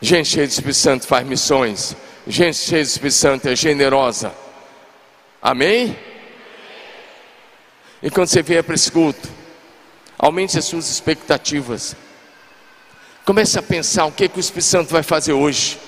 [0.00, 1.96] Gente cheia do Espírito Santo faz missões.
[2.26, 4.34] Gente cheia do Espírito Santo é generosa.
[5.40, 5.96] Amém?
[8.02, 9.28] E quando você vier para esse culto,
[10.18, 11.94] aumente as suas expectativas.
[13.24, 15.78] Comece a pensar o que, que o Espírito Santo vai fazer hoje,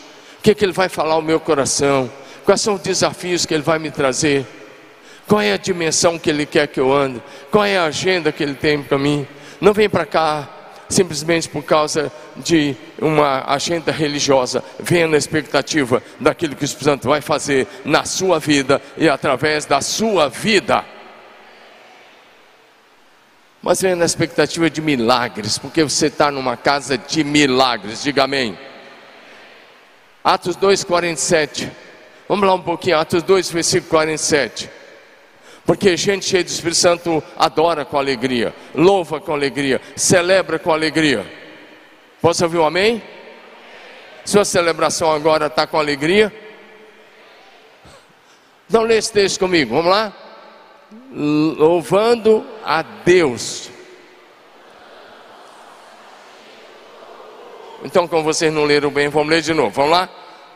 [0.43, 2.11] o que, que ele vai falar ao meu coração,
[2.45, 4.45] quais são os desafios que ele vai me trazer,
[5.29, 8.43] qual é a dimensão que ele quer que eu ande, qual é a agenda que
[8.43, 9.25] ele tem para mim.
[9.61, 10.49] Não vem para cá
[10.89, 14.65] simplesmente por causa de uma agenda religiosa.
[14.81, 19.65] Venha na expectativa daquilo que o Espírito Santo vai fazer na sua vida e através
[19.65, 20.85] da sua vida.
[23.63, 28.03] Mas venha na expectativa de milagres, porque você está numa casa de milagres.
[28.03, 28.59] Diga amém.
[30.25, 31.71] Atos 2, 47.
[32.29, 34.71] Vamos lá um pouquinho, Atos 2, versículo 47.
[35.65, 41.25] Porque gente cheia do Espírito Santo adora com alegria, louva com alegria, celebra com alegria.
[42.21, 43.03] Posso ouvir um amém?
[44.25, 46.33] Sua celebração agora está com alegria?
[48.69, 50.13] Então lê esse texto comigo, vamos lá?
[51.13, 53.71] Louvando a Deus.
[57.85, 59.71] Então, como vocês não leram bem, vamos ler de novo.
[59.71, 60.09] Vamos lá?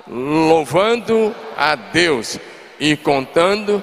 [0.07, 2.39] Louvando a Deus
[2.79, 3.83] e contando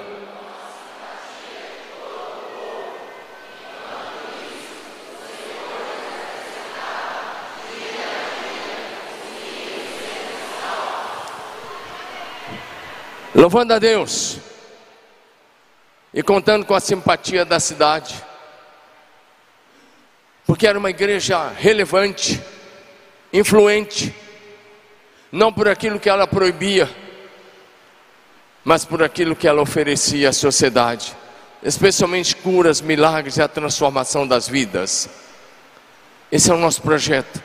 [13.34, 14.38] louvando a Deus
[16.14, 18.14] e contando com a simpatia da cidade,
[20.46, 22.40] porque era uma igreja relevante,
[23.34, 24.14] influente,
[25.32, 26.88] não por aquilo que ela proibia,
[28.62, 31.12] mas por aquilo que ela oferecia à sociedade,
[31.60, 35.10] especialmente curas, milagres e a transformação das vidas.
[36.30, 37.42] Esse é o nosso projeto.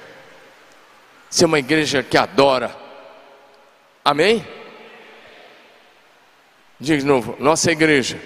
[1.28, 2.75] Ser uma igreja que adora.
[4.06, 4.45] Amém?
[6.80, 8.21] Diga de novo, nossa igreja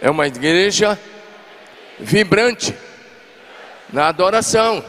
[0.00, 0.98] é uma igreja
[1.98, 2.74] vibrante
[3.92, 4.84] na adoração.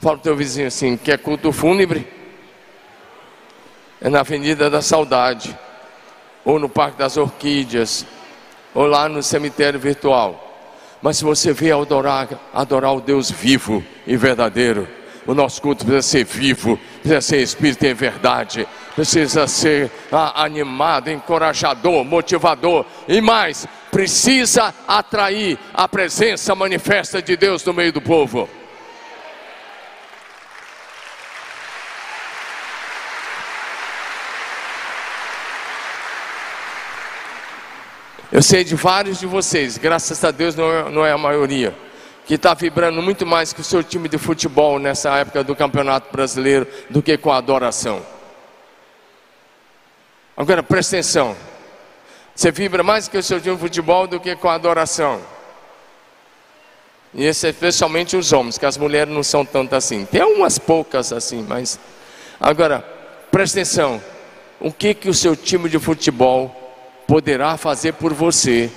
[0.00, 2.06] Fala para o teu vizinho assim: quer culto fúnebre?
[4.00, 5.58] É na Avenida da Saudade,
[6.44, 8.06] ou no Parque das Orquídeas,
[8.72, 10.44] ou lá no cemitério virtual.
[11.02, 14.86] Mas se você vê adorar, adorar o Deus vivo e verdadeiro,
[15.26, 21.10] o nosso culto precisa ser vivo, precisa ser espírito em verdade, precisa ser ah, animado,
[21.10, 28.48] encorajador, motivador e mais, precisa atrair a presença manifesta de Deus no meio do povo.
[38.30, 41.74] Eu sei de vários de vocês, graças a Deus não é, não é a maioria
[42.26, 46.12] que está vibrando muito mais que o seu time de futebol nessa época do Campeonato
[46.12, 48.04] Brasileiro do que com a adoração.
[50.36, 51.34] Agora presta atenção.
[52.34, 55.22] Você vibra mais que o seu time de futebol do que com a adoração.
[57.14, 60.04] E é especialmente os homens, que as mulheres não são tanto assim.
[60.04, 61.80] Tem umas poucas assim, mas
[62.38, 62.80] agora
[63.30, 64.02] presta atenção.
[64.60, 66.67] O que que o seu time de futebol
[67.08, 68.70] poderá fazer por você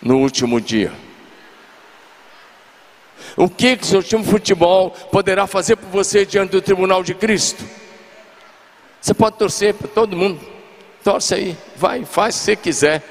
[0.00, 0.92] no último dia?
[3.36, 7.14] O que que seu time de futebol poderá fazer por você diante do tribunal de
[7.14, 7.64] Cristo?
[9.00, 10.40] Você pode torcer para todo mundo.
[11.02, 13.02] Torce aí, vai, faz se quiser.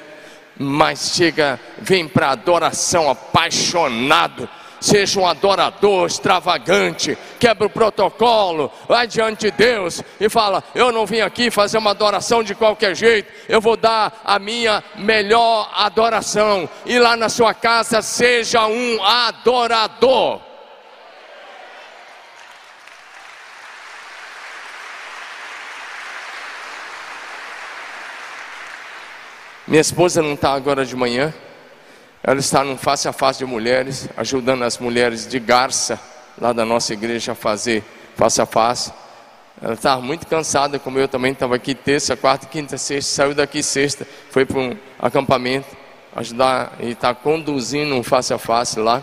[0.57, 9.49] Mas chega, vem para adoração apaixonado, seja um adorador extravagante, quebra o protocolo, vai diante
[9.49, 13.61] de Deus e fala: Eu não vim aqui fazer uma adoração de qualquer jeito, eu
[13.61, 16.69] vou dar a minha melhor adoração.
[16.85, 20.41] E lá na sua casa, seja um adorador.
[29.67, 31.33] Minha esposa não está agora de manhã,
[32.23, 35.99] ela está no face a face de mulheres, ajudando as mulheres de Garça,
[36.39, 37.83] lá da nossa igreja, a fazer
[38.15, 38.91] face a face.
[39.61, 43.63] Ela estava muito cansada, como eu também estava aqui terça, quarta, quinta, sexta, saiu daqui
[43.63, 45.75] sexta, foi para um acampamento,
[46.15, 49.01] ajudar e está conduzindo um face a face lá.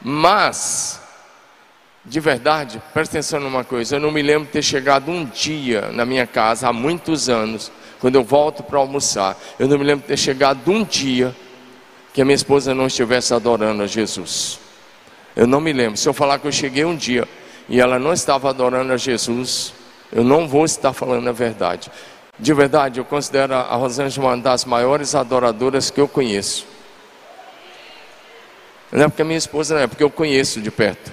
[0.00, 1.00] Mas,
[2.04, 5.90] de verdade, presta atenção numa coisa, eu não me lembro de ter chegado um dia
[5.92, 7.70] na minha casa, há muitos anos,
[8.00, 11.34] quando eu volto para almoçar, eu não me lembro de ter chegado um dia
[12.14, 14.60] que a minha esposa não estivesse adorando a Jesus.
[15.34, 15.96] Eu não me lembro.
[15.96, 17.28] Se eu falar que eu cheguei um dia
[17.68, 19.74] e ela não estava adorando a Jesus,
[20.12, 21.90] eu não vou estar falando a verdade.
[22.38, 26.68] De verdade, eu considero a Rosângela uma das maiores adoradoras que eu conheço.
[28.92, 31.12] Não é porque a minha esposa não é, porque eu conheço de perto.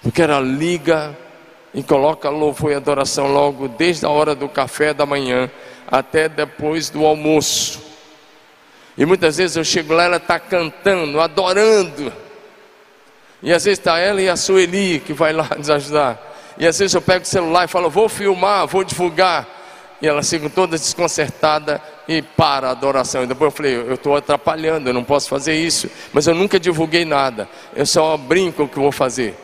[0.00, 1.14] Porque ela liga
[1.74, 5.50] e coloca louvor e adoração logo desde a hora do café da manhã
[5.86, 7.81] até depois do almoço.
[8.96, 12.12] E muitas vezes eu chego lá, ela está cantando, adorando.
[13.42, 16.30] E às vezes está ela e a Sueli que vai lá nos ajudar.
[16.58, 19.48] E às vezes eu pego o celular e falo, vou filmar, vou divulgar.
[20.00, 23.22] E ela fica toda desconcertada e para a adoração.
[23.22, 25.88] E depois eu falei, eu estou atrapalhando, eu não posso fazer isso.
[26.12, 27.48] Mas eu nunca divulguei nada.
[27.74, 29.34] Eu só brinco que vou fazer.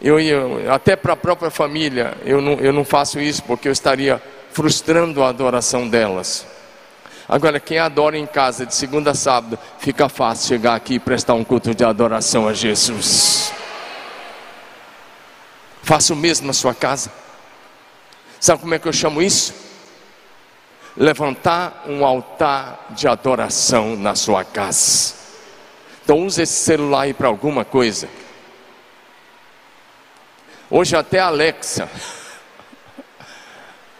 [0.00, 3.72] Eu, eu até para a própria família, eu não, eu não faço isso porque eu
[3.72, 4.22] estaria
[4.52, 6.46] frustrando a adoração delas.
[7.28, 11.34] Agora, quem adora em casa de segunda a sábado, fica fácil chegar aqui e prestar
[11.34, 13.52] um culto de adoração a Jesus.
[15.82, 17.10] Faça o mesmo na sua casa.
[18.38, 19.54] Sabe como é que eu chamo isso?
[20.96, 25.14] Levantar um altar de adoração na sua casa.
[26.04, 28.06] Então use esse celular aí para alguma coisa.
[30.70, 31.88] Hoje até Alexa.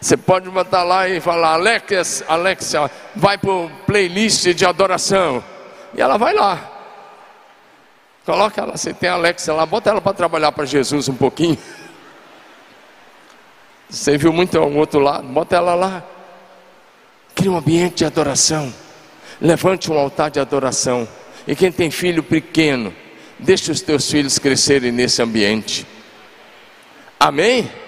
[0.05, 5.43] Você pode botar lá e falar, Alexa, Alexa, vai para o playlist de adoração.
[5.95, 6.71] E ela vai lá.
[8.23, 11.57] Coloca ela, você tem a lá, bota ela para trabalhar para Jesus um pouquinho.
[13.89, 16.03] Você viu muito ao outro lado, bota ela lá.
[17.33, 18.71] Cria um ambiente de adoração.
[19.41, 21.07] Levante um altar de adoração.
[21.47, 22.93] E quem tem filho pequeno,
[23.39, 25.83] deixe os teus filhos crescerem nesse ambiente.
[27.19, 27.84] Amém?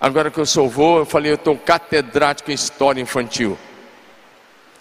[0.00, 3.56] Agora que eu sou avô, eu falei, eu estou catedrático em história infantil.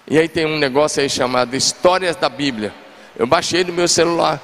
[0.08, 2.74] E aí tem um negócio aí chamado Histórias da Bíblia.
[3.18, 4.42] Eu baixei no meu celular.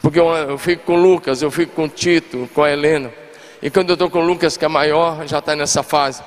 [0.00, 3.12] Porque eu, eu fico com Lucas, eu fico com Tito, com a Helena.
[3.60, 6.22] E quando eu estou com Lucas, que é maior, já está nessa fase,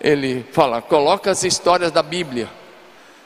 [0.00, 2.48] ele fala: coloca as histórias da Bíblia.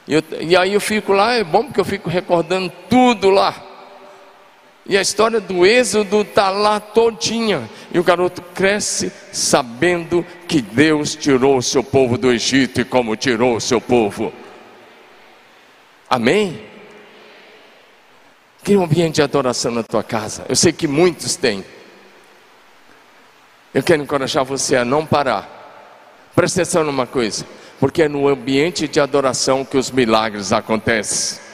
[0.07, 3.70] E, eu, e aí eu fico lá, é bom porque eu fico recordando tudo lá.
[4.91, 7.71] E a história do Êxodo está lá todinha.
[7.95, 13.15] E o garoto cresce sabendo que Deus tirou o seu povo do Egito e como
[13.15, 14.33] tirou o seu povo.
[16.09, 16.61] Amém?
[18.65, 20.45] Cria um ambiente de adoração na tua casa.
[20.49, 21.65] Eu sei que muitos têm.
[23.73, 26.33] Eu quero encorajar você a não parar.
[26.35, 27.47] Presta atenção numa coisa,
[27.79, 31.50] porque é no ambiente de adoração que os milagres acontecem.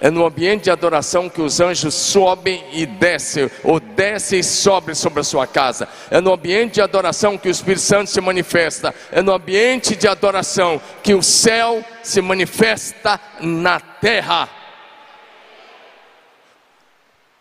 [0.00, 4.94] É no ambiente de adoração que os anjos sobem e descem, ou descem e sobem
[4.94, 5.86] sobre a sua casa.
[6.10, 8.94] É no ambiente de adoração que o Espírito Santo se manifesta.
[9.12, 14.48] É no ambiente de adoração que o céu se manifesta na terra.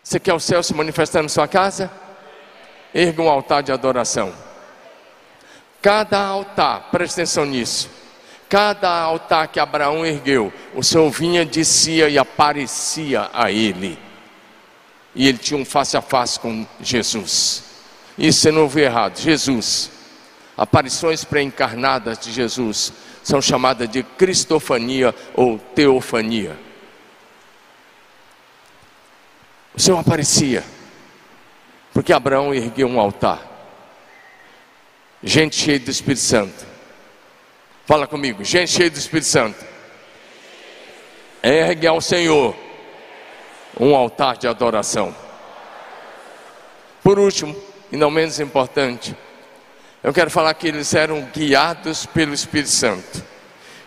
[0.04, 1.90] Você quer o céu se manifestar na sua casa?
[2.94, 4.34] Erga um altar de adoração.
[5.82, 7.99] Cada altar, preste atenção nisso.
[8.50, 13.98] Cada altar que Abraão ergueu, o Senhor vinha, descia e aparecia a ele.
[15.14, 17.64] E ele tinha um face a face com Jesus.
[18.18, 19.20] Isso você não ouviu errado.
[19.20, 19.92] Jesus.
[20.58, 22.92] Aparições pré-encarnadas de Jesus
[23.24, 26.58] são chamadas de cristofania ou teofania.
[29.76, 30.64] O Senhor aparecia,
[31.94, 33.40] porque Abraão ergueu um altar.
[35.24, 36.69] Gente cheia do Espírito Santo.
[37.90, 39.66] Fala comigo, gente cheia do Espírito Santo.
[41.42, 42.56] Ergue ao Senhor
[43.80, 45.16] um altar de adoração.
[47.04, 47.56] Por último,
[47.92, 49.16] e não menos importante,
[50.04, 53.24] eu quero falar que eles eram guiados pelo Espírito Santo.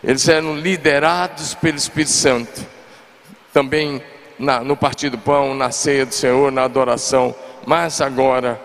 [0.03, 2.67] Eles eram liderados pelo Espírito Santo.
[3.53, 4.03] Também
[4.37, 7.33] na, no partir do pão, na ceia do Senhor, na adoração,
[7.65, 8.61] mas agora,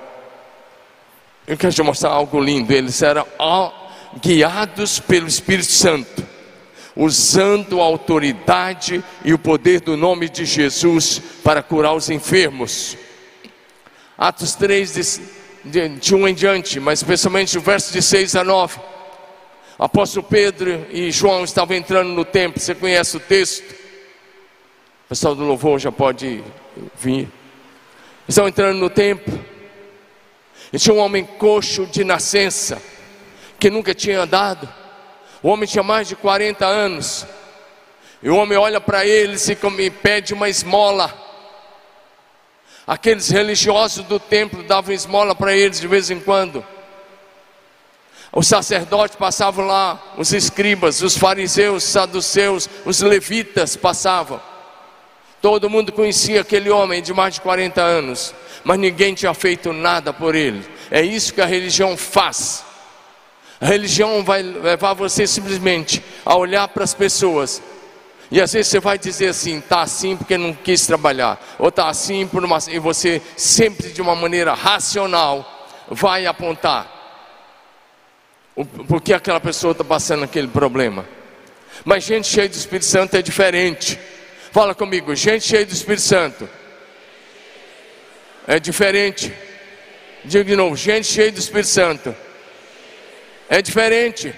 [1.45, 2.73] eu quero te mostrar algo lindo.
[2.73, 3.23] Eles eram
[4.21, 6.25] guiados pelo Espírito Santo,
[6.95, 12.97] usando a autoridade e o poder do nome de Jesus para curar os enfermos.
[14.17, 14.93] Atos 3,
[15.63, 18.79] de, de, de 1 em diante, mas especialmente o verso de 6 a 9.
[19.77, 23.71] Apóstolo Pedro e João estavam entrando no templo, você conhece o texto.
[25.05, 26.43] O pessoal do louvor já pode
[26.99, 27.29] vir.
[28.27, 29.39] Estão entrando no templo.
[30.73, 32.81] E tinha um homem coxo de nascença,
[33.59, 34.67] que nunca tinha andado.
[35.41, 37.25] O homem tinha mais de 40 anos.
[38.21, 39.37] E o homem olha para ele
[39.79, 41.13] e pede uma esmola.
[42.85, 46.65] Aqueles religiosos do templo davam esmola para eles de vez em quando.
[48.31, 54.39] Os sacerdotes passavam lá, os escribas, os fariseus, os saduceus, os levitas passavam.
[55.41, 58.33] Todo mundo conhecia aquele homem de mais de 40 anos,
[58.63, 60.67] mas ninguém tinha feito nada por ele.
[60.89, 62.66] É isso que a religião faz.
[63.59, 67.61] A religião vai levar você simplesmente a olhar para as pessoas.
[68.29, 71.87] E às vezes você vai dizer assim, tá assim porque não quis trabalhar, ou tá
[71.87, 76.95] assim por uma e você sempre de uma maneira racional vai apontar
[78.87, 81.07] por que aquela pessoa está passando aquele problema.
[81.85, 83.97] Mas gente cheia do Espírito Santo é diferente.
[84.51, 86.49] Fala comigo, gente cheia do Espírito Santo
[88.45, 89.33] é diferente.
[90.25, 92.26] Diga de novo, gente cheia do Espírito Santo
[93.49, 94.33] é diferente.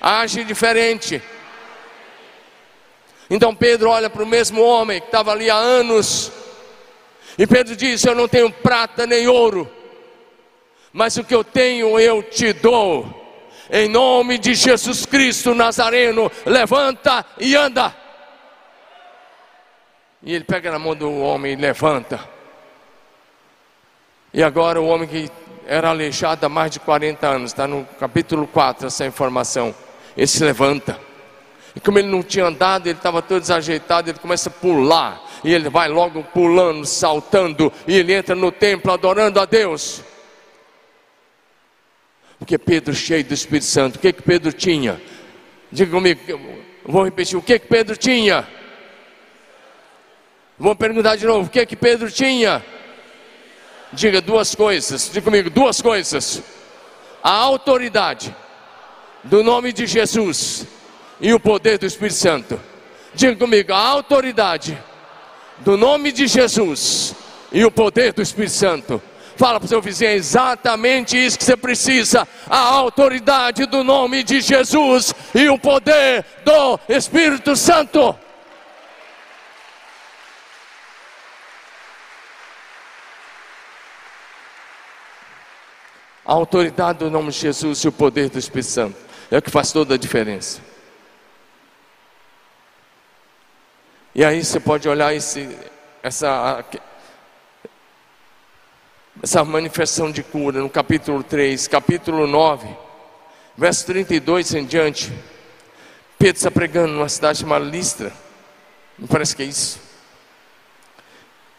[0.00, 1.22] Age diferente.
[3.28, 6.32] Então Pedro olha para o mesmo homem que estava ali há anos.
[7.38, 9.70] E Pedro diz: Eu não tenho prata nem ouro,
[10.92, 13.24] mas o que eu tenho eu te dou.
[13.68, 17.94] Em nome de Jesus Cristo Nazareno, levanta e anda.
[20.22, 22.36] E ele pega na mão do homem e levanta.
[24.32, 25.30] E agora o homem que
[25.66, 29.74] era aleijado há mais de 40 anos, está no capítulo 4 essa informação.
[30.16, 30.98] Ele se levanta.
[31.74, 35.20] E como ele não tinha andado, ele estava todo desajeitado, ele começa a pular.
[35.44, 37.72] E ele vai logo pulando, saltando.
[37.86, 40.02] E ele entra no templo adorando a Deus.
[42.38, 45.00] Porque Pedro, cheio do Espírito Santo, o que que Pedro tinha?
[45.70, 46.20] Diga comigo,
[46.84, 48.46] vou repetir, o que que Pedro tinha?
[50.58, 52.64] Vou perguntar de novo, o que que Pedro tinha?
[53.96, 56.42] Diga duas coisas, diga comigo, duas coisas.
[57.22, 58.36] A autoridade
[59.24, 60.66] do nome de Jesus
[61.18, 62.60] e o poder do Espírito Santo.
[63.14, 64.78] Diga comigo, a autoridade
[65.60, 67.14] do nome de Jesus
[67.50, 69.02] e o poder do Espírito Santo.
[69.34, 74.22] Fala para o seu vizinho, é exatamente isso que você precisa: a autoridade do nome
[74.22, 78.14] de Jesus e o poder do Espírito Santo.
[86.26, 88.96] A autoridade do nome de Jesus e o poder do Espírito Santo
[89.30, 90.60] é o que faz toda a diferença.
[94.12, 95.56] E aí você pode olhar esse,
[96.02, 96.64] essa,
[99.22, 102.66] essa manifestação de cura no capítulo 3, capítulo 9,
[103.56, 105.12] verso 32 em diante.
[106.18, 108.12] Pedro está pregando numa cidade chamada Listra.
[108.98, 109.78] Me parece que é isso.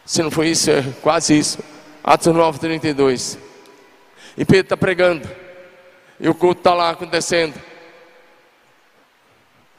[0.04, 1.58] Se não foi isso, é quase isso.
[2.04, 3.47] Atos 9, 32.
[4.38, 5.28] E Pedro está pregando.
[6.20, 7.60] E o culto está lá acontecendo.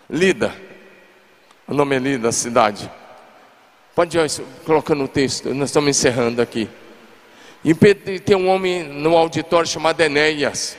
[0.10, 0.53] Lida.
[1.66, 2.91] O nome é Lida, a cidade.
[3.95, 4.30] Pode ir
[4.66, 5.53] colocando no texto.
[5.53, 6.70] Nós estamos encerrando aqui.
[7.64, 7.74] E
[8.20, 10.78] tem um homem no auditório chamado Enéas.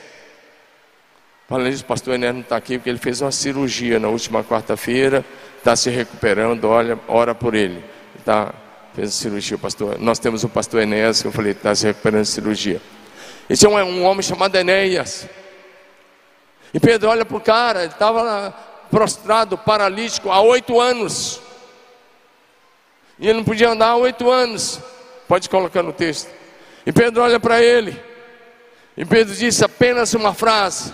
[1.47, 5.25] Falando isso, pastor Enéas não está aqui porque ele fez uma cirurgia na última quarta-feira,
[5.57, 7.83] está se recuperando, olha, ora por ele.
[8.23, 8.53] Tá,
[8.93, 9.99] fez a cirurgia, pastor.
[9.99, 12.81] Nós temos o pastor Enéas, que eu falei, está se recuperando de cirurgia.
[13.49, 15.27] Esse é um, um homem chamado Enéas.
[16.73, 18.53] E Pedro olha para o cara, ele estava
[18.89, 21.41] prostrado, paralítico, há oito anos.
[23.19, 24.79] E ele não podia andar há oito anos.
[25.27, 26.29] Pode colocar no texto.
[26.85, 27.99] E Pedro olha para ele.
[28.97, 30.93] E Pedro disse apenas uma frase: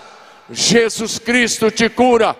[0.50, 2.36] Jesus Cristo te cura.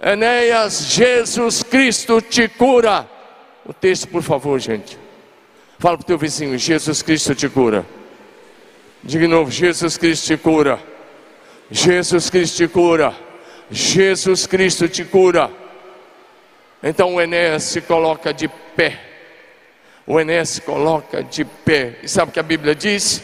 [0.00, 3.08] Enéas, Jesus Cristo te cura.
[3.64, 4.98] O texto, por favor, gente.
[5.78, 7.84] Fala para o teu vizinho: Jesus Cristo te cura.
[9.04, 10.78] Diga de novo: Jesus Cristo te cura.
[11.70, 13.14] Jesus Cristo te cura.
[13.70, 15.50] Jesus Cristo te cura.
[16.82, 19.14] Então o Enéas se coloca de pé
[20.06, 21.98] o Enéas se coloca de pé.
[22.02, 23.22] E sabe o que a Bíblia diz?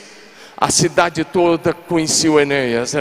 [0.57, 2.95] A cidade toda conhecia o Enéas.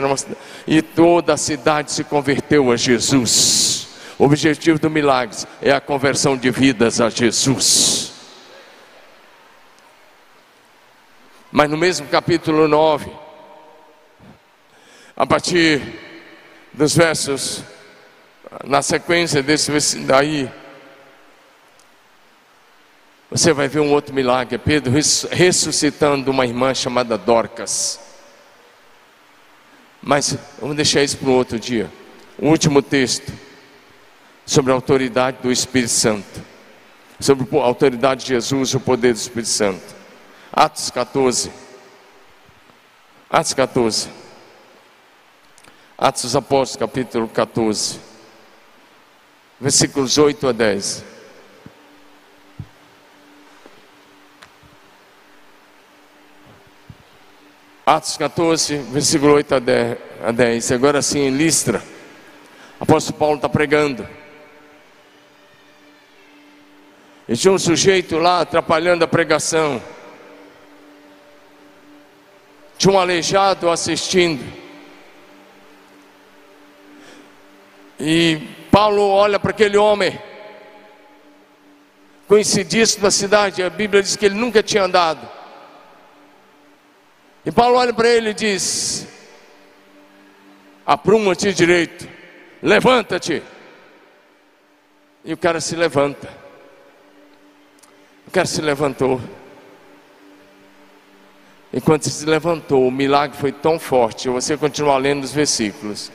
[0.68, 3.88] e toda a cidade se converteu a Jesus.
[4.18, 7.99] O objetivo do milagre é a conversão de vidas a Jesus.
[11.52, 13.12] Mas no mesmo capítulo 9,
[15.16, 15.82] a partir
[16.72, 17.64] dos versos,
[18.64, 20.50] na sequência desse daí,
[23.32, 24.91] você vai ver um outro milagre, Pedro
[25.32, 28.00] ressuscitando uma irmã chamada Dorcas.
[30.02, 31.91] Mas vamos deixar isso para um outro dia.
[32.38, 33.32] O último texto
[34.45, 36.41] sobre a autoridade do Espírito Santo,
[37.20, 39.99] sobre a autoridade de Jesus o poder do Espírito Santo.
[40.52, 41.52] Atos 14.
[43.30, 44.20] Atos 14.
[46.02, 48.00] Atos dos Apóstolos, capítulo 14,
[49.60, 51.04] versículos 8 a 10.
[57.86, 60.72] Atos 14, versículo 8 a 10.
[60.72, 61.84] Agora sim, em Listra,
[62.80, 64.08] apóstolo Paulo está pregando.
[67.28, 69.82] E tinha um sujeito lá atrapalhando a pregação.
[72.80, 74.42] Tinha um aleijado assistindo.
[78.00, 80.18] E Paulo olha para aquele homem,
[82.26, 85.30] conhecidíssimo da cidade, a Bíblia diz que ele nunca tinha andado.
[87.46, 89.06] E Paulo olha para ele e diz:
[90.86, 92.08] Apruma-te direito,
[92.64, 93.44] levanta-te.
[95.26, 96.30] E o cara se levanta.
[98.26, 99.20] O cara se levantou.
[101.72, 104.28] Enquanto se levantou, o milagre foi tão forte.
[104.28, 106.11] Você continua lendo os versículos.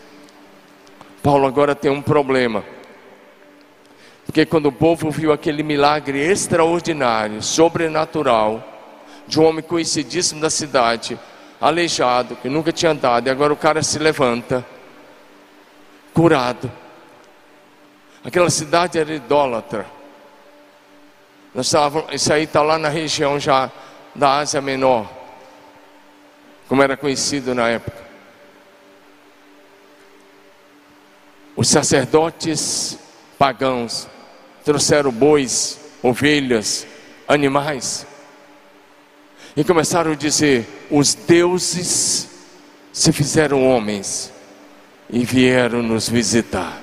[1.23, 2.65] Paulo agora tem um problema.
[4.27, 8.63] Porque quando o povo viu aquele milagre extraordinário, sobrenatural,
[9.29, 11.19] de um homem conhecidíssimo da cidade,
[11.61, 14.67] aleijado, que nunca tinha andado, e agora o cara se levanta,
[16.13, 16.71] curado.
[18.25, 19.87] Aquela cidade era idólatra.
[21.55, 23.71] Nós estávamos, isso aí está lá na região já
[24.15, 25.09] da Ásia Menor
[26.69, 28.05] como era conhecido na época.
[31.57, 32.99] Os sacerdotes
[33.39, 34.09] pagãos
[34.65, 36.87] trouxeram bois, ovelhas,
[37.29, 38.07] animais
[39.57, 42.29] e começaram a dizer: os deuses
[42.93, 44.33] se fizeram homens
[45.09, 46.83] e vieram nos visitar.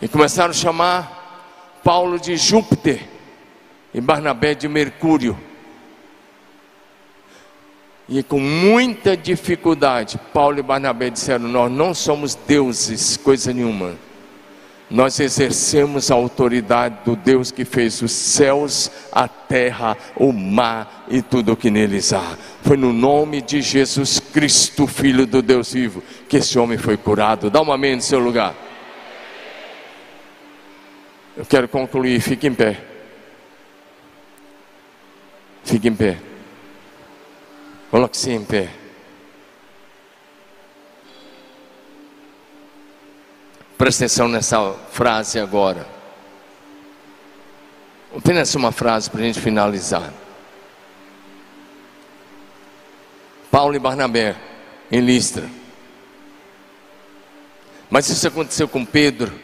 [0.00, 3.08] E começaram a chamar Paulo de Júpiter
[3.94, 5.38] e Barnabé de Mercúrio.
[8.14, 13.94] E com muita dificuldade, Paulo e Barnabé disseram: Nós não somos deuses, coisa nenhuma.
[14.90, 21.22] Nós exercemos a autoridade do Deus que fez os céus, a terra, o mar e
[21.22, 22.36] tudo o que neles há.
[22.62, 27.48] Foi no nome de Jesus Cristo, Filho do Deus vivo, que esse homem foi curado.
[27.48, 28.54] Dá uma amém no seu lugar.
[31.34, 32.78] Eu quero concluir, fique em pé.
[35.64, 36.31] Fique em pé.
[37.92, 38.70] Coloque-se em pé.
[43.76, 45.86] Presta atenção nessa frase agora.
[48.16, 50.10] Apenas uma frase para a gente finalizar.
[53.50, 54.36] Paulo e Barnabé,
[54.90, 55.46] em Listra.
[57.90, 59.38] Mas isso aconteceu com Pedro.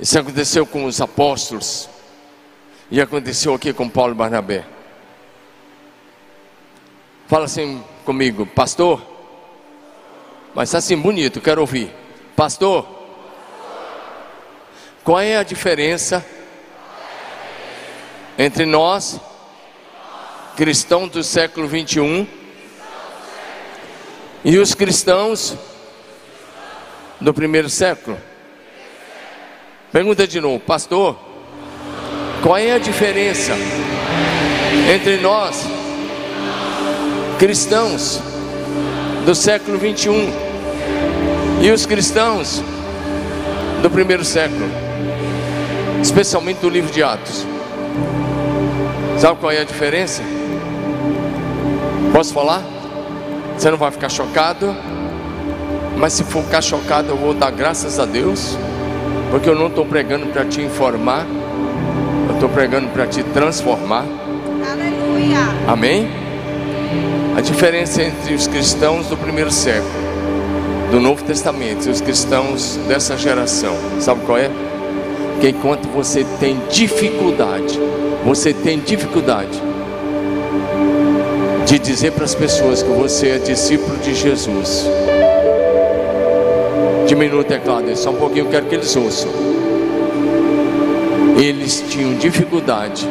[0.00, 1.86] Isso aconteceu com os apóstolos.
[2.90, 4.64] E aconteceu aqui com Paulo e Barnabé.
[7.32, 9.02] Fala assim comigo, pastor.
[10.54, 11.90] Mas está assim bonito, quero ouvir.
[12.36, 12.86] Pastor,
[15.02, 16.22] qual é a diferença
[18.38, 19.18] entre nós,
[20.58, 22.26] cristãos do século 21,
[24.44, 25.56] e os cristãos
[27.18, 28.18] do primeiro século?
[29.90, 31.18] Pergunta de novo, pastor,
[32.42, 33.54] qual é a diferença
[34.94, 35.66] entre nós,
[37.42, 38.20] cristãos
[39.26, 40.30] do século 21
[41.60, 42.62] e os cristãos
[43.82, 44.64] do primeiro século,
[46.00, 47.44] especialmente do livro de Atos.
[49.18, 50.22] Sabe qual é a diferença?
[52.12, 52.62] Posso falar?
[53.58, 54.76] Você não vai ficar chocado,
[55.96, 58.56] mas se for ficar chocado, eu vou dar graças a Deus,
[59.32, 61.26] porque eu não estou pregando para te informar,
[62.28, 64.04] eu estou pregando para te transformar.
[64.64, 65.38] Aleluia.
[65.66, 66.21] Amém?
[67.36, 69.90] A diferença entre os cristãos do primeiro século,
[70.90, 74.50] do Novo Testamento, e os cristãos dessa geração, sabe qual é?
[75.40, 77.80] Que enquanto você tem dificuldade,
[78.24, 79.60] você tem dificuldade
[81.66, 84.86] de dizer para as pessoas que você é discípulo de Jesus.
[87.06, 89.30] Diminua o teclado, só um pouquinho, quero que eles ouçam.
[91.38, 93.08] Eles tinham dificuldade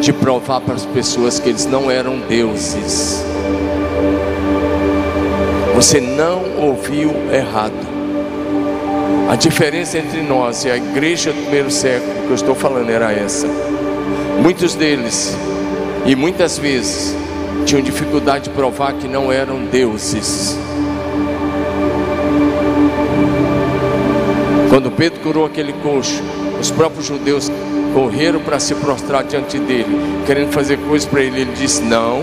[0.00, 3.24] de provar para as pessoas que eles não eram deuses.
[5.74, 7.96] Você não ouviu errado.
[9.28, 13.12] A diferença entre nós e a igreja do primeiro século que eu estou falando era
[13.12, 13.46] essa.
[14.40, 15.36] Muitos deles,
[16.04, 17.14] e muitas vezes,
[17.64, 20.56] tinham dificuldade de provar que não eram deuses.
[24.68, 26.22] Quando Pedro curou aquele coxo,
[26.60, 27.50] os próprios judeus
[27.96, 29.86] correram para se prostrar diante dele,
[30.26, 31.40] querendo fazer coisas para ele.
[31.40, 32.22] Ele disse: Não,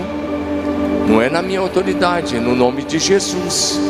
[1.08, 3.80] não é na minha autoridade, é no nome de Jesus.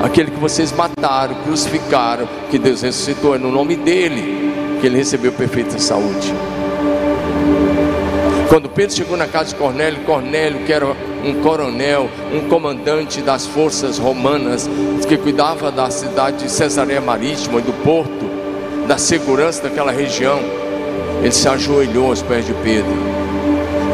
[0.00, 5.32] Aquele que vocês mataram, crucificaram, que Deus ressuscitou, é no nome dele que ele recebeu
[5.32, 6.32] perfeita saúde.
[8.48, 13.46] Quando Pedro chegou na casa de Cornélio, Cornélio, que era um coronel, um comandante das
[13.46, 14.70] forças romanas,
[15.08, 18.30] que cuidava da cidade de Cesareia Marítima e do porto,
[18.86, 20.38] da segurança daquela região,
[21.20, 22.92] ele se ajoelhou aos pés de Pedro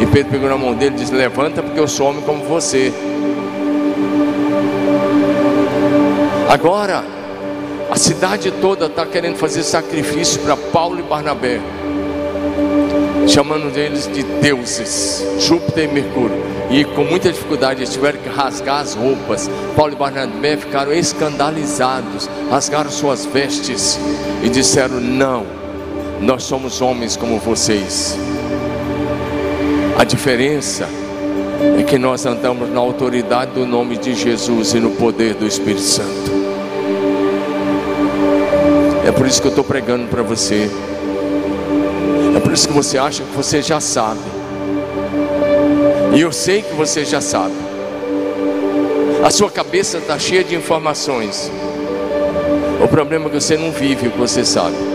[0.01, 2.93] E Pedro pegou na mão dele e disse: Levanta, porque eu sou homem como você.
[6.49, 7.05] Agora,
[7.91, 11.61] a cidade toda está querendo fazer sacrifício para Paulo e Barnabé,
[13.29, 16.43] chamando eles de deuses, Júpiter e Mercúrio.
[16.71, 19.49] E com muita dificuldade eles tiveram que rasgar as roupas.
[19.77, 23.99] Paulo e Barnabé ficaram escandalizados, rasgaram suas vestes
[24.43, 25.47] e disseram: Não,
[26.23, 28.17] nós somos homens como vocês.
[29.99, 30.89] A diferença
[31.79, 35.83] é que nós andamos na autoridade do nome de Jesus e no poder do Espírito
[35.83, 36.31] Santo.
[39.05, 40.71] É por isso que eu estou pregando para você.
[42.37, 44.21] É por isso que você acha que você já sabe.
[46.15, 47.55] E eu sei que você já sabe.
[49.25, 51.51] A sua cabeça está cheia de informações.
[52.83, 54.92] O problema é que você não vive o que você sabe.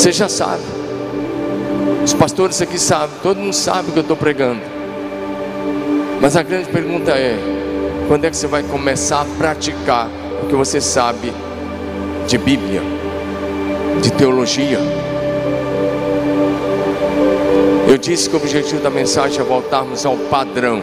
[0.00, 0.62] Você já sabe.
[2.02, 4.62] Os pastores aqui sabem, todo mundo sabe o que eu estou pregando.
[6.22, 7.38] Mas a grande pergunta é:
[8.08, 10.08] quando é que você vai começar a praticar
[10.42, 11.30] o que você sabe
[12.26, 12.80] de Bíblia,
[14.00, 14.78] de teologia?
[17.86, 20.80] Eu disse que o objetivo da mensagem é voltarmos ao padrão,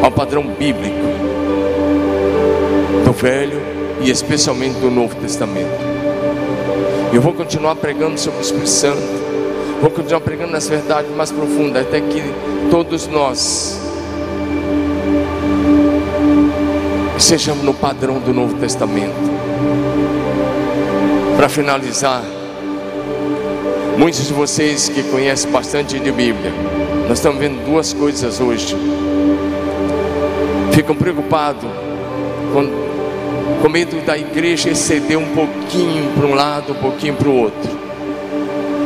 [0.00, 1.06] ao padrão bíblico
[3.04, 3.60] do Velho
[4.00, 5.89] e especialmente do Novo Testamento.
[7.12, 9.00] Eu vou continuar pregando sobre o Espírito Santo,
[9.80, 12.22] vou continuar pregando nas verdades mais profundas, até que
[12.70, 13.80] todos nós
[17.18, 19.30] sejamos no padrão do Novo Testamento.
[21.36, 22.22] Para finalizar,
[24.00, 26.50] Muitos de vocês que conhecem bastante de Bíblia,
[27.06, 28.74] nós estamos vendo duas coisas hoje.
[30.72, 31.68] Ficam preocupados
[32.50, 32.89] com,
[33.60, 37.70] com medo da igreja exceder um pouquinho para um lado, um pouquinho para o outro.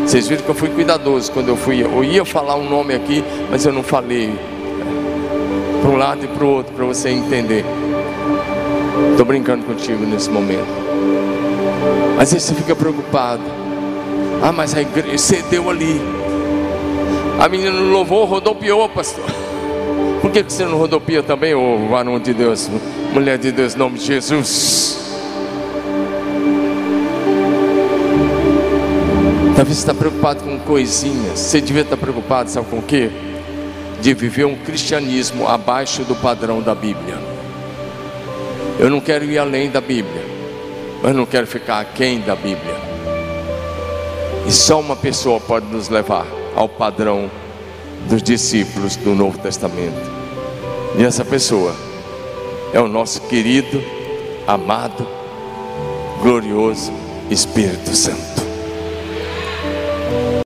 [0.05, 1.83] Vocês viram que eu fui cuidadoso quando eu fui.
[1.83, 4.35] Eu ia falar um nome aqui, mas eu não falei
[5.81, 7.65] para um lado e para o outro para você entender.
[9.11, 10.67] Estou brincando contigo nesse momento.
[12.19, 13.43] Às vezes você fica preocupado.
[14.43, 16.01] Ah, mas a igreja cedeu ali.
[17.41, 19.25] A menina não louvou, rodopiou, pastor.
[20.21, 22.71] Por que você não rodopia também, ô varão de Deus,
[23.15, 24.99] mulher de Deus, em nome de Jesus?
[29.55, 31.39] Talvez você está preocupado com coisinhas.
[31.39, 33.09] Você devia estar preocupado, sabe com o quê?
[34.03, 37.17] De viver um cristianismo abaixo do padrão da Bíblia.
[38.81, 40.25] Eu não quero ir além da Bíblia,
[41.01, 42.75] mas não quero ficar aquém da Bíblia.
[44.45, 47.31] E só uma pessoa pode nos levar ao padrão
[48.09, 50.11] dos discípulos do Novo Testamento.
[50.99, 51.75] E essa pessoa
[52.75, 53.81] é o nosso querido,
[54.49, 55.07] amado,
[56.21, 56.93] glorioso
[57.31, 58.44] Espírito Santo.